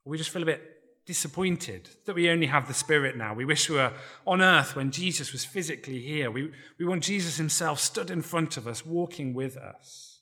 Or 0.06 0.12
we 0.12 0.18
just 0.18 0.30
feel 0.30 0.44
a 0.44 0.46
bit 0.46 0.64
disappointed 1.06 1.90
that 2.06 2.16
we 2.16 2.30
only 2.30 2.48
have 2.48 2.70
the 2.70 2.74
Spirit 2.74 3.18
now. 3.18 3.34
We 3.34 3.44
wish 3.44 3.70
we 3.70 3.76
were 3.76 3.92
on 4.26 4.42
earth 4.42 4.78
when 4.78 4.92
Jesus 4.92 5.34
was 5.34 5.44
physically 5.44 6.00
here. 6.00 6.32
We, 6.32 6.52
we 6.80 6.86
want 6.86 7.04
Jesus 7.04 7.36
himself 7.36 7.82
stood 7.82 8.10
in 8.10 8.22
front 8.22 8.56
of 8.56 8.66
us, 8.66 8.86
walking 8.86 9.34
with 9.34 9.58
us. 9.58 10.22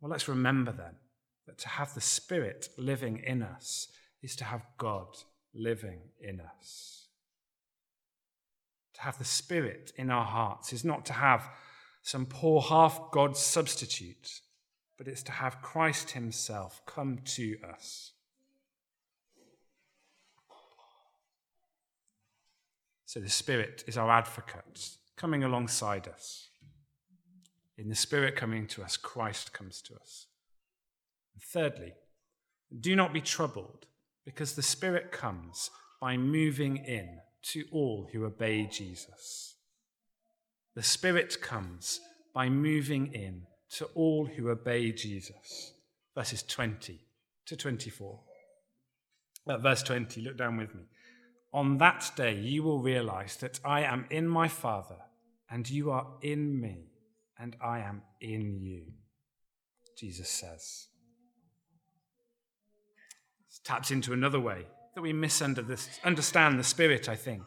Well, 0.00 0.10
let's 0.10 0.26
remember 0.26 0.72
then 0.72 0.96
that 1.46 1.58
to 1.58 1.68
have 1.68 1.94
the 1.94 2.00
Spirit 2.00 2.70
living 2.76 3.22
in 3.24 3.44
us 3.44 3.86
is 4.20 4.34
to 4.36 4.44
have 4.44 4.66
God 4.78 5.06
living 5.58 6.00
in 6.20 6.40
us. 6.40 7.08
To 8.94 9.00
have 9.02 9.18
the 9.18 9.24
Spirit 9.24 9.92
in 9.96 10.10
our 10.10 10.24
hearts 10.24 10.72
is 10.72 10.84
not 10.84 11.04
to 11.06 11.12
have 11.12 11.50
some 12.02 12.26
poor 12.26 12.62
half 12.62 13.10
God 13.12 13.36
substitute, 13.36 14.40
but 14.96 15.08
it's 15.08 15.22
to 15.24 15.32
have 15.32 15.62
Christ 15.62 16.12
Himself 16.12 16.80
come 16.86 17.18
to 17.24 17.56
us. 17.68 18.12
So 23.04 23.20
the 23.20 23.30
Spirit 23.30 23.84
is 23.86 23.96
our 23.96 24.10
advocate, 24.10 24.90
coming 25.16 25.42
alongside 25.42 26.08
us. 26.08 26.48
In 27.78 27.88
the 27.88 27.94
Spirit 27.94 28.36
coming 28.36 28.66
to 28.66 28.82
us, 28.82 28.96
Christ 28.96 29.52
comes 29.52 29.80
to 29.82 29.94
us. 29.94 30.26
And 31.32 31.42
thirdly, 31.42 31.94
do 32.78 32.94
not 32.94 33.14
be 33.14 33.20
troubled, 33.20 33.86
because 34.28 34.52
the 34.52 34.62
Spirit 34.62 35.10
comes 35.10 35.70
by 36.02 36.14
moving 36.18 36.76
in 36.76 37.08
to 37.40 37.64
all 37.72 38.10
who 38.12 38.26
obey 38.26 38.66
Jesus. 38.66 39.54
The 40.74 40.82
Spirit 40.82 41.40
comes 41.40 42.00
by 42.34 42.50
moving 42.50 43.14
in 43.14 43.44
to 43.76 43.86
all 43.94 44.26
who 44.26 44.50
obey 44.50 44.92
Jesus. 44.92 45.72
Verses 46.14 46.42
20 46.42 47.00
to 47.46 47.56
24. 47.56 48.20
Uh, 49.46 49.56
verse 49.56 49.82
20, 49.82 50.20
look 50.20 50.36
down 50.36 50.58
with 50.58 50.74
me. 50.74 50.82
On 51.54 51.78
that 51.78 52.10
day, 52.14 52.34
you 52.34 52.62
will 52.62 52.82
realize 52.82 53.38
that 53.38 53.58
I 53.64 53.80
am 53.80 54.04
in 54.10 54.28
my 54.28 54.46
Father, 54.46 54.98
and 55.50 55.70
you 55.70 55.90
are 55.90 56.06
in 56.20 56.60
me, 56.60 56.90
and 57.38 57.56
I 57.62 57.78
am 57.78 58.02
in 58.20 58.60
you. 58.60 58.92
Jesus 59.96 60.28
says. 60.28 60.87
Taps 63.64 63.90
into 63.90 64.12
another 64.12 64.40
way 64.40 64.66
that 64.94 65.02
we 65.02 65.12
misunderstand 65.12 66.58
the 66.58 66.64
Spirit, 66.64 67.08
I 67.08 67.16
think. 67.16 67.42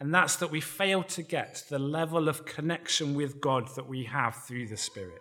And 0.00 0.14
that's 0.14 0.36
that 0.36 0.50
we 0.50 0.60
fail 0.60 1.02
to 1.04 1.22
get 1.22 1.64
the 1.68 1.78
level 1.78 2.28
of 2.28 2.44
connection 2.44 3.14
with 3.14 3.40
God 3.40 3.68
that 3.74 3.88
we 3.88 4.04
have 4.04 4.36
through 4.46 4.68
the 4.68 4.76
Spirit. 4.76 5.20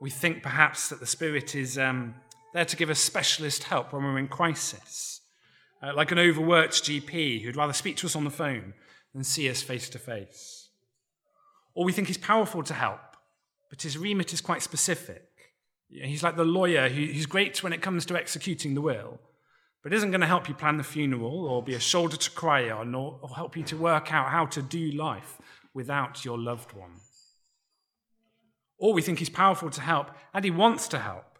We 0.00 0.10
think 0.10 0.42
perhaps 0.42 0.88
that 0.88 1.00
the 1.00 1.06
Spirit 1.06 1.54
is 1.54 1.76
um, 1.76 2.14
there 2.54 2.64
to 2.64 2.76
give 2.76 2.88
us 2.88 3.00
specialist 3.00 3.64
help 3.64 3.92
when 3.92 4.02
we're 4.02 4.18
in 4.18 4.28
crisis 4.28 5.20
uh, 5.82 5.92
like 5.94 6.12
an 6.12 6.18
overworked 6.18 6.84
GP 6.84 7.42
who'd 7.42 7.56
rather 7.56 7.72
speak 7.72 7.96
to 7.96 8.06
us 8.06 8.16
on 8.16 8.24
the 8.24 8.30
phone 8.30 8.74
than 9.14 9.24
see 9.24 9.48
us 9.48 9.62
face 9.62 9.88
to 9.90 9.98
face. 9.98 10.68
Or 11.74 11.84
we 11.84 11.92
think 11.92 12.08
he's 12.08 12.18
powerful 12.18 12.62
to 12.64 12.74
help, 12.74 13.00
but 13.70 13.82
his 13.82 13.96
remit 13.96 14.32
is 14.32 14.40
quite 14.40 14.62
specific. 14.62 15.29
He's 15.90 16.22
like 16.22 16.36
the 16.36 16.44
lawyer 16.44 16.88
who's 16.88 17.26
great 17.26 17.62
when 17.62 17.72
it 17.72 17.82
comes 17.82 18.06
to 18.06 18.16
executing 18.16 18.74
the 18.74 18.80
will, 18.80 19.18
but 19.82 19.92
isn't 19.92 20.10
going 20.10 20.20
to 20.20 20.26
help 20.26 20.48
you 20.48 20.54
plan 20.54 20.76
the 20.76 20.84
funeral 20.84 21.46
or 21.46 21.62
be 21.62 21.74
a 21.74 21.80
shoulder 21.80 22.16
to 22.16 22.30
cry 22.30 22.70
on 22.70 22.94
or, 22.94 23.18
or 23.22 23.30
help 23.30 23.56
you 23.56 23.64
to 23.64 23.76
work 23.76 24.12
out 24.12 24.30
how 24.30 24.46
to 24.46 24.62
do 24.62 24.92
life 24.92 25.38
without 25.74 26.24
your 26.24 26.38
loved 26.38 26.72
one. 26.72 27.00
Or 28.78 28.94
we 28.94 29.02
think 29.02 29.18
he's 29.18 29.30
powerful 29.30 29.68
to 29.70 29.80
help 29.80 30.10
and 30.32 30.44
he 30.44 30.50
wants 30.50 30.86
to 30.88 30.98
help, 30.98 31.38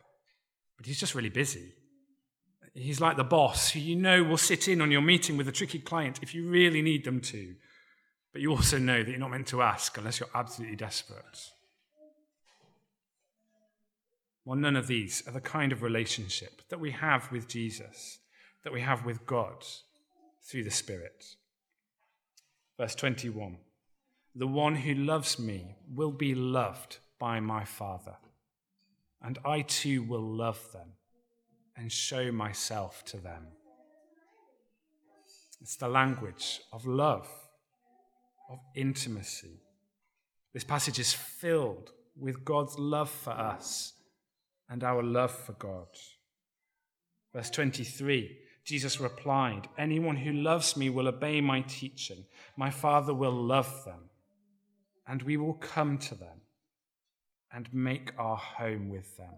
but 0.76 0.87
he's 0.87 0.99
just 0.99 1.14
really 1.14 1.28
busy. 1.28 1.75
He's 2.75 3.00
like 3.00 3.16
the 3.16 3.25
boss 3.25 3.71
who 3.71 3.80
you 3.80 3.97
know 3.97 4.23
will 4.23 4.37
sit 4.37 4.69
in 4.69 4.80
on 4.80 4.90
your 4.90 5.00
meeting 5.00 5.37
with 5.37 5.49
a 5.49 5.52
tricky 5.52 5.78
client 5.78 6.19
if 6.23 6.35
you 6.35 6.49
really 6.49 6.83
need 6.83 7.04
them 7.04 7.21
to, 7.21 7.54
but 8.33 8.42
you 8.42 8.50
also 8.50 8.78
know 8.78 9.02
that 9.02 9.11
you're 9.11 9.19
not 9.19 9.30
meant 9.30 9.49
to 9.49 9.62
ask 9.62 9.97
unless 9.97 10.19
you're 10.21 10.28
absolutely 10.35 10.76
desperate. 10.76 11.50
Well, 14.44 14.59
none 14.59 14.76
of 14.76 14.87
these 14.87 15.22
are 15.26 15.33
the 15.33 15.40
kind 15.40 15.72
of 15.72 15.83
relationship 15.83 16.62
that 16.70 16.81
we 16.81 16.92
have 16.92 17.31
with 17.31 17.46
Jesus, 17.46 18.18
that 18.64 18.72
we 18.72 18.81
have 18.81 19.05
with 19.05 19.26
God 19.26 19.64
through 20.42 20.64
the 20.64 20.70
Spirit. 20.70 21.24
Verse 22.79 22.94
21 22.94 23.59
The 24.35 24.46
one 24.46 24.76
who 24.76 24.94
loves 24.94 25.38
me 25.38 25.76
will 25.92 26.12
be 26.12 26.35
loved 26.35 26.98
by 27.18 27.40
my 27.40 27.64
Father, 27.64 28.16
and 29.22 29.38
I 29.44 29.61
too 29.62 30.03
will 30.03 30.37
love 30.37 30.72
them 30.72 30.94
and 31.76 31.92
show 31.92 32.33
myself 32.33 33.05
to 33.07 33.18
them. 33.18 33.48
It's 35.61 35.76
the 35.76 35.88
language 35.88 36.61
of 36.72 36.87
love, 36.87 37.29
of 38.48 38.59
intimacy. 38.74 39.61
This 40.55 40.64
passage 40.64 40.98
is 40.98 41.12
filled 41.12 41.92
with 42.18 42.44
God's 42.44 42.79
love 42.79 43.11
for 43.11 43.31
us 43.31 43.92
and 44.70 44.85
our 44.85 45.02
love 45.02 45.33
for 45.33 45.52
God. 45.52 45.88
Verse 47.35 47.50
23 47.50 48.38
Jesus 48.62 49.00
replied, 49.00 49.68
Anyone 49.76 50.16
who 50.16 50.33
loves 50.33 50.76
me 50.76 50.90
will 50.90 51.09
obey 51.09 51.40
my 51.40 51.62
teaching. 51.62 52.24
My 52.56 52.70
Father 52.70 53.12
will 53.12 53.33
love 53.33 53.85
them, 53.85 54.11
and 55.09 55.22
we 55.22 55.37
will 55.37 55.54
come 55.54 55.98
to 55.98 56.14
them 56.14 56.42
and 57.52 57.72
make 57.72 58.12
our 58.16 58.37
home 58.37 58.90
with 58.90 59.16
them. 59.16 59.33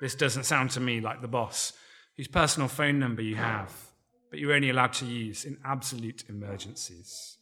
This 0.00 0.14
doesn't 0.14 0.44
sound 0.44 0.70
to 0.70 0.80
me 0.80 1.00
like 1.00 1.20
the 1.20 1.28
boss 1.28 1.72
whose 2.16 2.26
personal 2.26 2.68
phone 2.68 2.98
number 2.98 3.22
you 3.22 3.36
have, 3.36 3.72
but 4.30 4.40
you're 4.40 4.54
only 4.54 4.70
allowed 4.70 4.94
to 4.94 5.06
use 5.06 5.44
in 5.44 5.58
absolute 5.64 6.24
emergencies. 6.28 7.36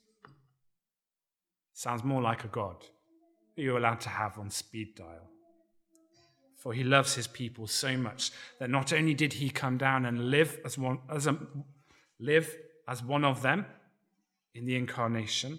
Sounds 1.73 2.05
more 2.05 2.21
like 2.21 2.45
a 2.45 2.49
God 2.49 2.85
you're 3.57 3.79
allowed 3.79 4.01
to 4.03 4.09
have 4.09 4.39
on 4.39 4.51
speed 4.51 4.95
dial. 4.97 5.29
For 6.57 6.73
he 6.73 6.85
loves 6.85 7.15
his 7.15 7.27
people 7.27 7.67
so 7.67 7.97
much 7.97 8.31
that 8.61 8.71
not 8.71 8.93
only 8.93 9.15
did 9.15 9.35
he 9.35 9.51
come 9.51 9.79
down 9.79 10.05
and 10.05 10.31
live 10.31 10.61
as 10.65 10.79
one, 10.79 11.01
as 11.11 11.27
a, 11.27 11.37
live 12.21 12.55
as 12.87 13.03
one 13.03 13.25
of 13.25 13.43
them 13.43 13.67
in 14.55 14.65
the 14.65 14.77
incarnation, 14.77 15.59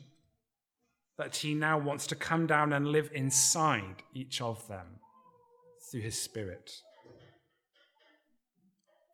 but 1.17 1.35
he 1.35 1.53
now 1.53 1.77
wants 1.77 2.07
to 2.07 2.15
come 2.15 2.47
down 2.47 2.73
and 2.73 2.87
live 2.87 3.09
inside 3.13 4.03
each 4.13 4.41
of 4.41 4.67
them 4.67 4.99
through 5.91 6.01
his 6.01 6.19
Spirit. 6.19 6.71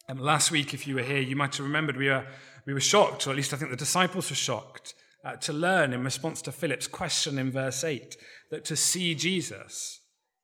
And 0.08 0.20
last 0.20 0.52
week, 0.52 0.74
if 0.74 0.88
you 0.88 0.96
were 0.96 1.04
here, 1.04 1.20
you 1.20 1.36
might 1.36 1.56
have 1.56 1.65
remembered 1.65 1.98
we 1.98 2.08
were, 2.08 2.26
we 2.65 2.74
were 2.74 2.80
shocked, 2.80 3.28
or 3.28 3.32
at 3.32 3.36
least 3.36 3.54
I 3.54 3.58
think 3.58 3.70
the 3.72 3.78
disciples 3.78 4.30
were 4.30 4.36
shocked, 4.36 4.96
uh, 5.23 5.36
to 5.36 5.53
learn 5.53 5.93
in 5.93 6.03
response 6.03 6.41
to 6.43 6.51
Philip's 6.51 6.88
question 6.88 7.38
in 7.38 7.51
verse 7.51 7.84
8 7.84 8.15
that 8.51 8.65
to 8.65 8.75
see 8.75 9.15
Jesus 9.15 9.99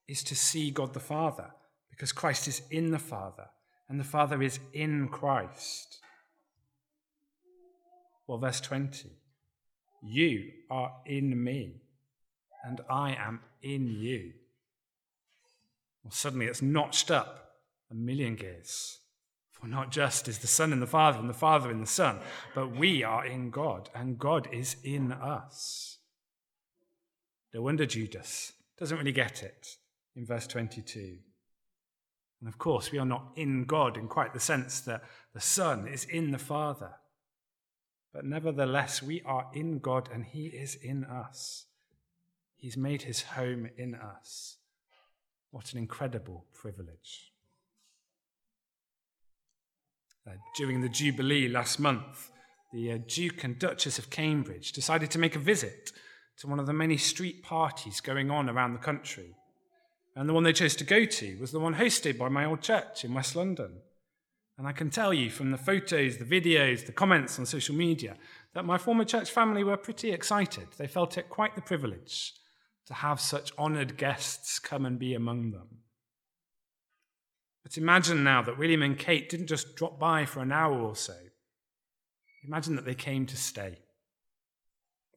is 0.07 0.23
to 0.23 0.35
see 0.35 0.71
God 0.71 0.93
the 0.93 0.99
Father, 0.99 1.51
because 1.89 2.11
Christ 2.11 2.47
is 2.47 2.61
in 2.69 2.91
the 2.91 2.99
Father, 2.99 3.47
and 3.89 3.99
the 3.99 4.03
Father 4.03 4.41
is 4.41 4.59
in 4.73 5.07
Christ. 5.07 5.99
Well, 8.27 8.37
verse 8.37 8.59
20 8.61 9.09
You 10.03 10.51
are 10.69 10.93
in 11.05 11.43
me, 11.43 11.81
and 12.63 12.81
I 12.89 13.15
am 13.15 13.41
in 13.61 13.87
you. 13.87 14.33
Well, 16.03 16.11
suddenly 16.11 16.45
it's 16.47 16.61
notched 16.61 17.09
up 17.09 17.51
a 17.89 17.95
million 17.95 18.35
gears. 18.35 18.99
For 19.59 19.67
not 19.67 19.91
just 19.91 20.27
is 20.27 20.39
the 20.39 20.47
Son 20.47 20.73
in 20.73 20.79
the 20.79 20.87
Father 20.87 21.19
and 21.19 21.29
the 21.29 21.33
Father 21.33 21.71
in 21.71 21.79
the 21.79 21.87
Son, 21.87 22.19
but 22.53 22.75
we 22.75 23.03
are 23.03 23.25
in 23.25 23.49
God 23.49 23.89
and 23.95 24.19
God 24.19 24.47
is 24.51 24.75
in 24.83 25.11
us. 25.11 25.97
No 27.53 27.61
wonder 27.61 27.85
Judas 27.85 28.51
doesn't 28.77 28.97
really 28.97 29.13
get 29.13 29.41
it 29.41 29.77
in 30.15 30.25
verse 30.25 30.45
22. 30.45 31.17
And 32.41 32.49
of 32.49 32.57
course, 32.57 32.91
we 32.91 32.99
are 32.99 33.05
not 33.05 33.31
in 33.35 33.63
God 33.63 33.97
in 33.97 34.07
quite 34.07 34.33
the 34.33 34.39
sense 34.39 34.81
that 34.81 35.03
the 35.33 35.39
Son 35.39 35.87
is 35.87 36.03
in 36.03 36.31
the 36.31 36.37
Father. 36.37 36.91
But 38.13 38.25
nevertheless, 38.25 39.01
we 39.01 39.21
are 39.25 39.49
in 39.53 39.79
God 39.79 40.09
and 40.13 40.25
He 40.25 40.47
is 40.47 40.75
in 40.75 41.05
us. 41.05 41.65
He's 42.55 42.77
made 42.77 43.03
His 43.03 43.21
home 43.21 43.69
in 43.77 43.95
us. 43.95 44.57
What 45.51 45.71
an 45.71 45.79
incredible 45.79 46.45
privilege. 46.53 47.31
Uh, 50.27 50.33
during 50.55 50.81
the 50.81 50.89
Jubilee 50.89 51.47
last 51.47 51.79
month, 51.79 52.31
the 52.73 52.93
uh, 52.93 52.97
Duke 53.07 53.43
and 53.43 53.59
Duchess 53.59 53.99
of 53.99 54.09
Cambridge 54.09 54.71
decided 54.71 55.11
to 55.11 55.19
make 55.19 55.35
a 55.35 55.39
visit 55.39 55.91
to 56.39 56.47
one 56.47 56.59
of 56.59 56.65
the 56.65 56.73
many 56.73 56.97
street 56.97 57.43
parties 57.43 58.01
going 58.01 58.31
on 58.31 58.49
around 58.49 58.73
the 58.73 58.79
country. 58.79 59.35
And 60.15 60.27
the 60.27 60.33
one 60.33 60.43
they 60.43 60.53
chose 60.53 60.75
to 60.77 60.83
go 60.83 61.05
to 61.05 61.37
was 61.39 61.51
the 61.51 61.59
one 61.59 61.75
hosted 61.75 62.17
by 62.17 62.29
my 62.29 62.45
old 62.45 62.61
church 62.61 63.05
in 63.05 63.13
West 63.13 63.35
London. 63.35 63.81
And 64.57 64.67
I 64.67 64.71
can 64.71 64.89
tell 64.89 65.13
you 65.13 65.29
from 65.29 65.51
the 65.51 65.57
photos, 65.57 66.17
the 66.17 66.25
videos, 66.25 66.85
the 66.85 66.91
comments 66.91 67.37
on 67.37 67.45
social 67.45 67.75
media 67.75 68.15
that 68.53 68.65
my 68.65 68.77
former 68.77 69.03
church 69.03 69.29
family 69.29 69.63
were 69.63 69.77
pretty 69.77 70.11
excited. 70.11 70.69
They 70.77 70.87
felt 70.87 71.17
it 71.17 71.29
quite 71.29 71.55
the 71.55 71.61
privilege 71.61 72.33
to 72.87 72.93
have 72.93 73.19
such 73.19 73.51
honoured 73.57 73.97
guests 73.97 74.59
come 74.59 74.85
and 74.85 74.97
be 74.97 75.13
among 75.13 75.51
them. 75.51 75.67
But 77.65 77.79
imagine 77.79 78.23
now 78.23 78.43
that 78.43 78.59
William 78.59 78.83
and 78.83 78.97
Kate 78.97 79.27
didn't 79.27 79.47
just 79.47 79.75
drop 79.75 79.97
by 79.97 80.25
for 80.25 80.39
an 80.41 80.51
hour 80.51 80.79
or 80.79 80.95
so. 80.95 81.15
Imagine 82.45 82.75
that 82.75 82.85
they 82.85 82.93
came 82.93 83.25
to 83.25 83.35
stay. 83.35 83.79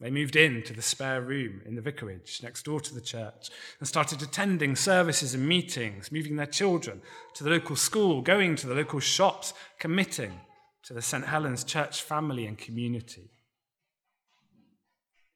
They 0.01 0.11
moved 0.11 0.35
into 0.35 0.73
the 0.73 0.81
spare 0.81 1.21
room 1.21 1.61
in 1.67 1.75
the 1.75 1.83
vicarage 1.83 2.41
next 2.43 2.63
door 2.63 2.81
to 2.81 2.95
the 2.95 3.03
church 3.03 3.51
and 3.79 3.87
started 3.87 4.23
attending 4.23 4.77
services 4.77 5.35
and 5.35 5.47
meetings, 5.47 6.11
moving 6.11 6.37
their 6.37 6.47
children 6.47 7.03
to 7.35 7.45
the 7.45 7.51
local 7.51 7.77
school, 7.77 8.23
going 8.23 8.57
to 8.57 8.67
the 8.67 8.75
local 8.75 9.01
shops, 9.01 9.53
committing 9.79 10.41
to 10.85 10.95
the 10.95 11.03
St. 11.03 11.27
Helens 11.27 11.65
church 11.65 12.01
family 12.01 12.47
and 12.47 12.57
community. 12.57 13.31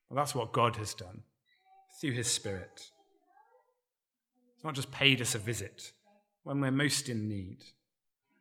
Well, 0.08 0.16
that's 0.16 0.34
what 0.34 0.52
God 0.52 0.76
has 0.76 0.94
done 0.94 1.24
through 2.00 2.12
his 2.12 2.28
Spirit. 2.28 2.90
He's 4.56 4.64
not 4.64 4.74
just 4.74 4.90
paid 4.90 5.20
us 5.20 5.34
a 5.34 5.38
visit 5.38 5.92
when 6.44 6.60
we're 6.60 6.70
most 6.70 7.08
in 7.08 7.28
need, 7.28 7.58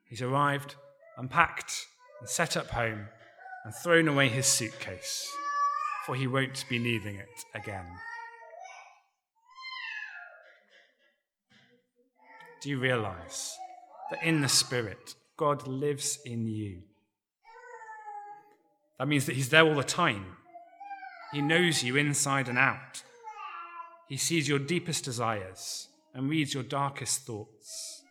he's 0.03 0.21
arrived, 0.21 0.75
unpacked, 1.17 1.85
and 2.19 2.29
set 2.29 2.57
up 2.57 2.69
home, 2.69 3.07
and 3.63 3.73
thrown 3.75 4.07
away 4.07 4.27
his 4.27 4.47
suitcase 4.47 5.31
for 6.05 6.15
he 6.15 6.27
won't 6.27 6.65
be 6.67 6.79
needing 6.79 7.15
it 7.15 7.29
again. 7.53 7.85
Do 12.61 12.69
you 12.69 12.79
realize 12.79 13.55
that 14.09 14.23
in 14.23 14.41
the 14.41 14.49
Spirit, 14.49 15.15
God 15.37 15.67
lives 15.67 16.19
in 16.25 16.47
you? 16.47 16.83
That 18.99 19.07
means 19.07 19.25
that 19.25 19.35
He's 19.35 19.49
there 19.49 19.65
all 19.65 19.75
the 19.75 19.83
time. 19.83 20.37
He 21.33 21.41
knows 21.41 21.83
you 21.83 21.95
inside 21.95 22.47
and 22.47 22.57
out. 22.57 23.01
He 24.07 24.17
sees 24.17 24.47
your 24.47 24.59
deepest 24.59 25.05
desires 25.05 25.87
and 26.13 26.29
reads 26.29 26.53
your 26.53 26.63
darkest 26.63 27.25
thoughts. 27.25 28.03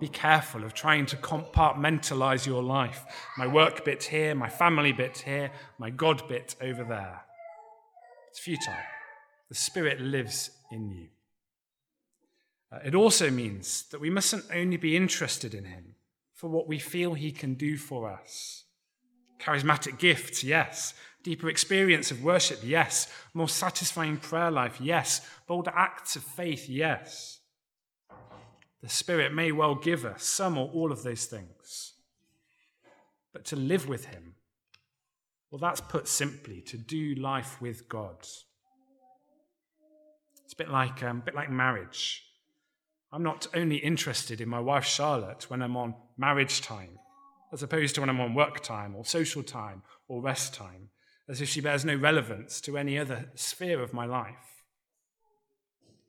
Be 0.00 0.08
careful 0.08 0.64
of 0.64 0.74
trying 0.74 1.06
to 1.06 1.16
compartmentalize 1.16 2.46
your 2.46 2.62
life. 2.62 3.04
My 3.36 3.46
work 3.46 3.84
bit 3.84 4.04
here, 4.04 4.34
my 4.34 4.48
family 4.48 4.92
bit 4.92 5.18
here, 5.18 5.50
my 5.78 5.90
God 5.90 6.26
bit 6.28 6.56
over 6.60 6.84
there. 6.84 7.22
It's 8.30 8.40
futile. 8.40 8.74
The 9.48 9.54
Spirit 9.54 10.00
lives 10.00 10.50
in 10.70 10.90
you. 10.90 11.08
Uh, 12.72 12.78
it 12.84 12.94
also 12.94 13.30
means 13.30 13.84
that 13.90 14.00
we 14.00 14.08
mustn't 14.08 14.44
only 14.52 14.78
be 14.78 14.96
interested 14.96 15.54
in 15.54 15.64
Him 15.66 15.94
for 16.34 16.48
what 16.48 16.66
we 16.66 16.78
feel 16.78 17.14
He 17.14 17.30
can 17.30 17.54
do 17.54 17.76
for 17.76 18.10
us. 18.10 18.64
Charismatic 19.38 19.98
gifts, 19.98 20.42
yes. 20.42 20.94
Deeper 21.22 21.48
experience 21.48 22.10
of 22.10 22.22
worship, 22.22 22.60
yes. 22.64 23.08
More 23.32 23.48
satisfying 23.48 24.16
prayer 24.16 24.50
life, 24.50 24.80
yes. 24.80 25.20
Bolder 25.46 25.72
acts 25.74 26.16
of 26.16 26.22
faith, 26.22 26.68
yes. 26.68 27.40
The 28.82 28.88
Spirit 28.88 29.32
may 29.32 29.52
well 29.52 29.76
give 29.76 30.04
us 30.04 30.24
some 30.24 30.58
or 30.58 30.68
all 30.70 30.90
of 30.90 31.04
those 31.04 31.26
things. 31.26 31.94
But 33.32 33.44
to 33.46 33.56
live 33.56 33.88
with 33.88 34.06
Him, 34.06 34.34
well, 35.50 35.60
that's 35.60 35.80
put 35.80 36.08
simply 36.08 36.60
to 36.62 36.76
do 36.76 37.14
life 37.14 37.60
with 37.60 37.88
God. 37.88 38.16
It's 40.44 40.54
a 40.54 40.56
bit 40.56 40.70
like, 40.70 41.02
um, 41.02 41.18
a 41.18 41.22
bit 41.22 41.34
like 41.34 41.50
marriage. 41.50 42.24
I'm 43.12 43.22
not 43.22 43.46
only 43.54 43.76
interested 43.76 44.40
in 44.40 44.48
my 44.48 44.60
wife 44.60 44.86
Charlotte 44.86 45.48
when 45.50 45.62
I'm 45.62 45.76
on 45.76 45.94
marriage 46.16 46.62
time, 46.62 46.98
as 47.52 47.62
opposed 47.62 47.94
to 47.94 48.00
when 48.00 48.08
I'm 48.08 48.20
on 48.20 48.34
work 48.34 48.60
time 48.60 48.96
or 48.96 49.04
social 49.04 49.42
time 49.42 49.82
or 50.08 50.22
rest 50.22 50.54
time, 50.54 50.88
as 51.28 51.40
if 51.40 51.48
she 51.48 51.60
bears 51.60 51.84
no 51.84 51.94
relevance 51.94 52.60
to 52.60 52.76
any 52.76 52.98
other 52.98 53.30
sphere 53.34 53.82
of 53.82 53.94
my 53.94 54.04
life. 54.04 54.64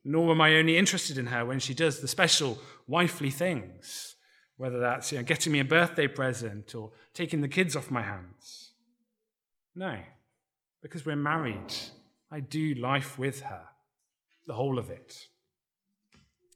Nor 0.04 0.32
am 0.32 0.40
I 0.40 0.56
only 0.56 0.76
interested 0.76 1.16
in 1.16 1.26
her 1.26 1.46
when 1.46 1.60
she 1.60 1.72
does 1.72 2.00
the 2.00 2.08
special 2.08 2.58
wifely 2.86 3.30
things, 3.30 4.16
whether 4.56 4.78
that's 4.78 5.10
you 5.12 5.18
know, 5.18 5.24
getting 5.24 5.52
me 5.52 5.60
a 5.60 5.64
birthday 5.64 6.06
present 6.06 6.74
or 6.74 6.92
taking 7.14 7.40
the 7.40 7.48
kids 7.48 7.74
off 7.74 7.90
my 7.90 8.02
hands. 8.02 8.72
No, 9.74 9.98
because 10.82 11.06
we're 11.06 11.16
married, 11.16 11.72
I 12.30 12.40
do 12.40 12.74
life 12.74 13.18
with 13.18 13.40
her, 13.42 13.62
the 14.46 14.54
whole 14.54 14.78
of 14.78 14.90
it. 14.90 15.28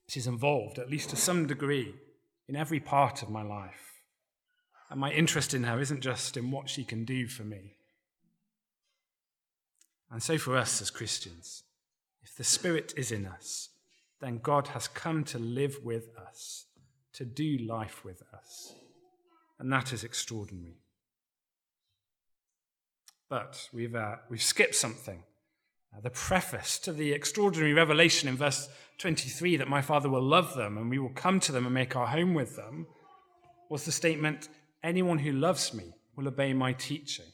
She's 0.08 0.26
involved, 0.26 0.78
at 0.78 0.90
least 0.90 1.10
to 1.10 1.16
some 1.16 1.46
degree, 1.46 1.94
in 2.48 2.56
every 2.56 2.80
part 2.80 3.22
of 3.22 3.30
my 3.30 3.42
life. 3.42 4.02
And 4.90 5.00
my 5.00 5.10
interest 5.10 5.54
in 5.54 5.64
her 5.64 5.80
isn't 5.80 6.00
just 6.00 6.36
in 6.36 6.50
what 6.50 6.68
she 6.68 6.84
can 6.84 7.04
do 7.04 7.28
for 7.28 7.44
me. 7.44 7.77
And 10.10 10.22
so 10.22 10.38
for 10.38 10.56
us 10.56 10.80
as 10.80 10.90
Christians, 10.90 11.64
if 12.22 12.34
the 12.36 12.44
Spirit 12.44 12.94
is 12.96 13.12
in 13.12 13.26
us, 13.26 13.70
then 14.20 14.38
God 14.38 14.68
has 14.68 14.88
come 14.88 15.24
to 15.24 15.38
live 15.38 15.78
with 15.84 16.08
us, 16.16 16.66
to 17.12 17.24
do 17.24 17.58
life 17.58 18.04
with 18.04 18.22
us. 18.34 18.74
And 19.58 19.72
that 19.72 19.92
is 19.92 20.04
extraordinary. 20.04 20.78
But 23.28 23.68
we've, 23.72 23.94
uh, 23.94 24.16
we've 24.30 24.42
skipped 24.42 24.74
something. 24.74 25.22
Uh, 25.94 26.00
the 26.00 26.10
preface 26.10 26.78
to 26.80 26.92
the 26.92 27.12
extraordinary 27.12 27.72
revelation 27.72 28.28
in 28.28 28.36
verse 28.36 28.68
23 28.98 29.56
that 29.56 29.68
my 29.68 29.82
Father 29.82 30.08
will 30.08 30.22
love 30.22 30.54
them 30.54 30.76
and 30.76 30.90
we 30.90 30.98
will 30.98 31.10
come 31.10 31.40
to 31.40 31.52
them 31.52 31.64
and 31.64 31.74
make 31.74 31.96
our 31.96 32.06
home 32.06 32.34
with 32.34 32.56
them 32.56 32.86
was 33.68 33.84
the 33.84 33.92
statement, 33.92 34.48
Anyone 34.82 35.18
who 35.18 35.32
loves 35.32 35.74
me 35.74 35.94
will 36.14 36.28
obey 36.28 36.52
my 36.52 36.72
teaching. 36.72 37.26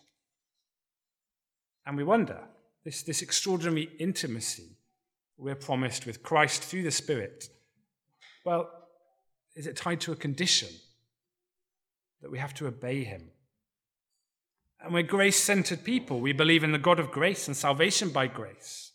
And 1.87 1.97
we 1.97 2.05
wonder, 2.05 2.41
this, 2.85 3.03
this 3.03 3.23
extraordinary 3.23 3.91
intimacy 3.99 4.77
we're 5.37 5.55
promised 5.55 6.07
with 6.07 6.23
Christ 6.23 6.63
through 6.63 6.85
the 6.85 6.91
Spirit, 6.91 7.49
well, 8.45 8.71
is 9.57 9.67
it 9.67 9.77
tied 9.77 10.01
to 10.03 10.13
a 10.13 10.17
condition 10.17 10.69
that 12.23 12.31
we 12.31 12.39
have 12.39 12.55
to 12.55 12.67
obey 12.67 13.05
Him? 13.05 13.31
And 14.81 14.93
we're 14.93 15.03
grace 15.03 15.43
centered 15.43 15.83
people. 15.83 16.21
We 16.21 16.33
believe 16.33 16.63
in 16.63 16.73
the 16.73 16.79
God 16.79 17.01
of 17.01 17.11
grace 17.11 17.49
and 17.49 17.57
salvation 17.57 18.11
by 18.11 18.27
grace. 18.27 18.93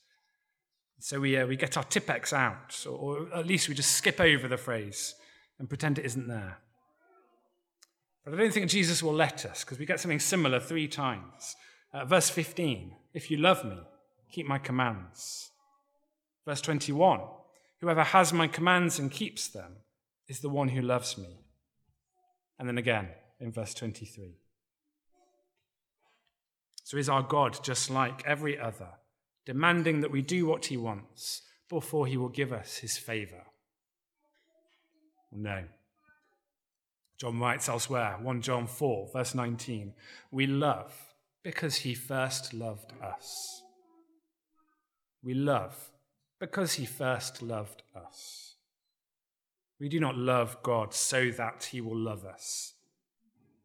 So 0.99 1.19
we, 1.19 1.37
uh, 1.37 1.47
we 1.47 1.55
get 1.55 1.77
our 1.77 1.83
Tipp-Ex 1.83 2.33
out, 2.33 2.85
or, 2.85 2.91
or 2.91 3.35
at 3.35 3.47
least 3.47 3.69
we 3.69 3.75
just 3.75 3.93
skip 3.93 4.19
over 4.19 4.47
the 4.47 4.57
phrase 4.57 5.15
and 5.57 5.67
pretend 5.67 5.97
it 5.97 6.05
isn't 6.05 6.27
there. 6.27 6.57
But 8.23 8.33
I 8.33 8.37
don't 8.37 8.53
think 8.53 8.69
Jesus 8.69 9.01
will 9.01 9.13
let 9.13 9.45
us 9.45 9.63
because 9.63 9.79
we 9.79 9.85
get 9.85 9.99
something 9.99 10.19
similar 10.19 10.59
three 10.59 10.87
times. 10.87 11.55
Uh, 11.93 12.05
verse 12.05 12.29
15 12.29 12.95
If 13.13 13.31
you 13.31 13.37
love 13.37 13.65
me, 13.65 13.79
keep 14.31 14.47
my 14.47 14.59
commands. 14.59 15.51
Verse 16.45 16.61
21 16.61 17.21
Whoever 17.81 18.03
has 18.03 18.33
my 18.33 18.47
commands 18.47 18.99
and 18.99 19.09
keeps 19.09 19.47
them 19.47 19.77
is 20.27 20.41
the 20.41 20.49
one 20.49 20.69
who 20.69 20.81
loves 20.81 21.17
me. 21.17 21.39
And 22.57 22.67
then 22.67 22.77
again 22.77 23.09
in 23.39 23.51
verse 23.51 23.73
23. 23.73 24.35
So 26.83 26.97
is 26.97 27.07
our 27.07 27.23
God 27.23 27.63
just 27.63 27.89
like 27.89 28.23
every 28.25 28.59
other, 28.59 28.89
demanding 29.45 30.01
that 30.01 30.11
we 30.11 30.21
do 30.21 30.45
what 30.45 30.65
he 30.65 30.75
wants 30.75 31.43
before 31.69 32.07
he 32.07 32.17
will 32.17 32.29
give 32.29 32.51
us 32.51 32.77
his 32.77 32.97
favor? 32.97 33.43
No. 35.31 35.63
John 37.19 37.39
writes 37.39 37.69
elsewhere, 37.69 38.17
1 38.21 38.41
John 38.41 38.65
4, 38.65 39.09
verse 39.13 39.35
19, 39.35 39.93
we 40.31 40.47
love 40.47 40.93
because 41.43 41.77
he 41.77 41.93
first 41.93 42.53
loved 42.53 42.93
us. 43.01 43.61
We 45.23 45.33
love 45.33 45.91
because 46.39 46.73
he 46.73 46.85
first 46.85 47.41
loved 47.41 47.83
us. 47.95 48.55
We 49.79 49.89
do 49.89 49.99
not 49.99 50.17
love 50.17 50.57
God 50.63 50.93
so 50.93 51.31
that 51.31 51.69
he 51.71 51.81
will 51.81 51.97
love 51.97 52.25
us. 52.25 52.73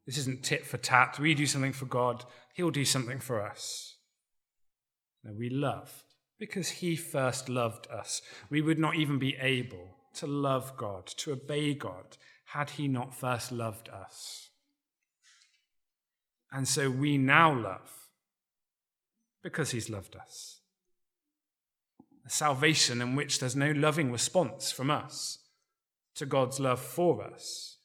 This 0.07 0.19
isn't 0.19 0.45
tit 0.45 0.67
for 0.67 0.77
tat. 0.77 1.19
We 1.19 1.35
do 1.35 1.47
something 1.47 1.73
for 1.73 1.87
God, 1.87 2.25
he'll 2.55 2.71
do 2.71 2.85
something 2.85 3.21
for 3.21 3.41
us. 3.41 3.97
No, 5.23 5.33
we 5.33 5.49
love 5.49 6.05
because 6.39 6.69
he 6.69 6.97
first 6.97 7.49
loved 7.49 7.87
us. 7.91 8.21
We 8.51 8.61
would 8.61 8.79
not 8.79 8.97
even 8.97 9.19
be 9.19 9.37
able 9.41 9.97
to 10.15 10.27
love 10.27 10.77
God, 10.77 11.07
to 11.07 11.33
obey 11.33 11.75
God, 11.75 12.17
had 12.47 12.71
he 12.71 12.89
not 12.89 13.15
first 13.15 13.51
loved 13.51 13.89
us. 13.89 14.51
And 16.55 16.67
so 16.67 16.89
we 16.89 17.19
now 17.19 17.53
love 17.53 17.91
because 19.43 19.73
he's 19.73 19.91
loved 19.91 20.17
us 20.17 20.61
a 22.27 22.31
salvation 22.31 23.03
in 23.03 23.15
which 23.15 23.39
there's 23.39 23.57
no 23.57 23.71
loving 23.73 24.11
response 24.11 24.73
from 24.73 24.91
us 24.91 25.39
to 26.15 26.25
God's 26.25 26.59
love 26.59 26.81
for 26.81 27.23
us. 27.23 27.79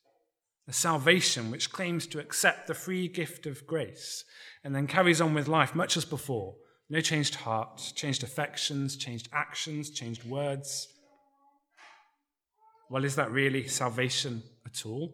A 0.67 0.73
salvation 0.73 1.49
which 1.51 1.71
claims 1.71 2.05
to 2.07 2.19
accept 2.19 2.67
the 2.67 2.75
free 2.75 3.07
gift 3.07 3.45
of 3.47 3.65
grace 3.65 4.23
and 4.63 4.75
then 4.75 4.87
carries 4.87 5.19
on 5.19 5.33
with 5.33 5.47
life 5.47 5.73
much 5.73 5.97
as 5.97 6.05
before. 6.05 6.55
No 6.89 7.01
changed 7.01 7.35
heart, 7.35 7.91
changed 7.95 8.23
affections, 8.23 8.95
changed 8.95 9.29
actions, 9.33 9.89
changed 9.89 10.23
words. 10.23 10.87
Well, 12.89 13.03
is 13.03 13.15
that 13.15 13.31
really 13.31 13.67
salvation 13.67 14.43
at 14.65 14.85
all? 14.85 15.13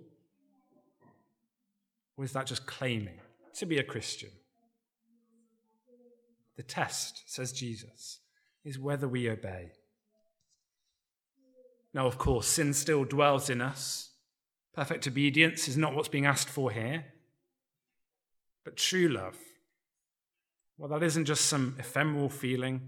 Or 2.17 2.23
is 2.23 2.33
that 2.33 2.47
just 2.47 2.65
claiming 2.65 3.19
to 3.55 3.65
be 3.65 3.77
a 3.77 3.83
Christian? 3.83 4.29
The 6.57 6.63
test, 6.63 7.23
says 7.25 7.51
Jesus, 7.51 8.19
is 8.63 8.79
whether 8.79 9.07
we 9.07 9.29
obey. 9.29 9.71
Now, 11.93 12.07
of 12.07 12.17
course, 12.17 12.47
sin 12.47 12.73
still 12.73 13.05
dwells 13.05 13.49
in 13.49 13.61
us. 13.61 14.11
Perfect 14.73 15.07
obedience 15.07 15.67
is 15.67 15.77
not 15.77 15.95
what's 15.95 16.09
being 16.09 16.25
asked 16.25 16.49
for 16.49 16.71
here. 16.71 17.05
But 18.63 18.77
true 18.77 19.07
love, 19.07 19.37
well, 20.77 20.89
that 20.89 21.03
isn't 21.03 21.25
just 21.25 21.45
some 21.45 21.75
ephemeral 21.79 22.29
feeling, 22.29 22.81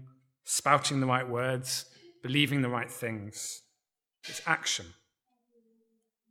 spouting 0.44 1.00
the 1.00 1.06
right 1.06 1.28
words, 1.28 1.86
believing 2.22 2.60
the 2.60 2.68
right 2.68 2.90
things. 2.90 3.62
It's 4.28 4.42
action. 4.46 4.86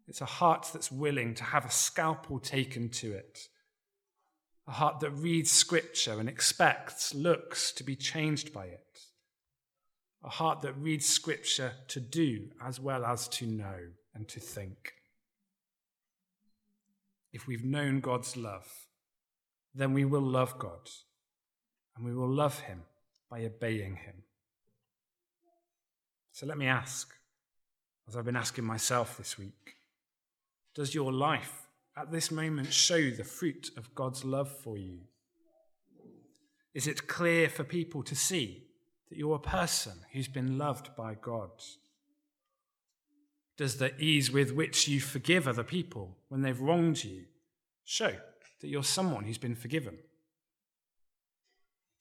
It's 0.08 0.22
a 0.22 0.26
heart 0.26 0.70
that's 0.72 0.92
willing 0.92 1.34
to 1.36 1.44
have 1.44 1.66
a 1.66 1.72
scalpel 1.72 2.40
taken 2.40 2.90
to 2.90 3.14
it. 3.14 3.48
A 4.68 4.72
heart 4.74 5.00
that 5.00 5.12
reads 5.12 5.50
scripture 5.50 6.20
and 6.20 6.28
expects, 6.28 7.14
looks 7.14 7.72
to 7.72 7.84
be 7.84 7.96
changed 7.96 8.52
by 8.54 8.66
it. 8.66 9.00
A 10.24 10.30
heart 10.30 10.62
that 10.62 10.74
reads 10.74 11.06
scripture 11.06 11.74
to 11.88 12.00
do 12.02 12.50
as 12.62 12.80
well 12.80 13.06
as 13.06 13.28
to 13.30 13.46
know 13.46 13.78
and 14.14 14.28
to 14.28 14.40
think. 14.40 14.94
If 17.32 17.48
we've 17.48 17.64
known 17.64 18.02
God's 18.02 18.36
love, 18.36 18.68
then 19.74 19.94
we 19.94 20.04
will 20.04 20.22
love 20.22 20.58
God 20.60 20.90
and 21.96 22.06
we 22.06 22.14
will 22.14 22.30
love 22.30 22.60
him 22.60 22.82
by 23.30 23.46
obeying 23.46 23.98
him. 23.98 24.24
So 26.32 26.46
let 26.46 26.58
me 26.58 26.68
ask, 26.68 27.14
as 28.08 28.18
I've 28.18 28.26
been 28.26 28.36
asking 28.36 28.66
myself 28.66 29.18
this 29.18 29.38
week, 29.38 29.76
does 30.76 30.94
your 30.94 31.12
life 31.12 31.67
at 31.98 32.12
this 32.12 32.30
moment 32.30 32.72
show 32.72 33.10
the 33.10 33.24
fruit 33.24 33.72
of 33.76 33.94
God's 33.96 34.24
love 34.24 34.50
for 34.50 34.78
you? 34.78 35.00
Is 36.74 36.86
it 36.86 37.08
clear 37.08 37.50
for 37.50 37.64
people 37.64 38.04
to 38.04 38.16
see 38.16 38.68
that 39.10 39.18
you're 39.18 39.36
a 39.36 39.40
person 39.40 39.94
who's 40.14 40.28
been 40.28 40.60
loved 40.60 40.96
by 40.96 41.16
God? 41.16 41.50
Does 43.58 43.78
the 43.78 44.00
ease 44.00 44.32
with 44.32 44.54
which 44.54 44.88
you 44.88 45.00
forgive 45.00 45.48
other 45.48 45.64
people 45.64 46.18
when 46.30 46.42
they've 46.42 46.62
wronged 46.62 47.04
you 47.04 47.24
show 47.84 48.14
that 48.62 48.68
you're 48.68 48.84
someone 48.84 49.24
who's 49.24 49.40
been 49.40 49.56
forgiven? 49.56 49.98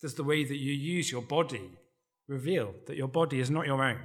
Does 0.03 0.15
the 0.15 0.25
way 0.25 0.45
that 0.45 0.57
you 0.57 0.73
use 0.73 1.11
your 1.11 1.23
body 1.23 1.71
reveal 2.29 2.75
that 2.87 2.99
your 2.99 3.09
body 3.09 3.41
is 3.41 3.51
not 3.51 3.67
your 3.67 3.83
own, 3.83 4.01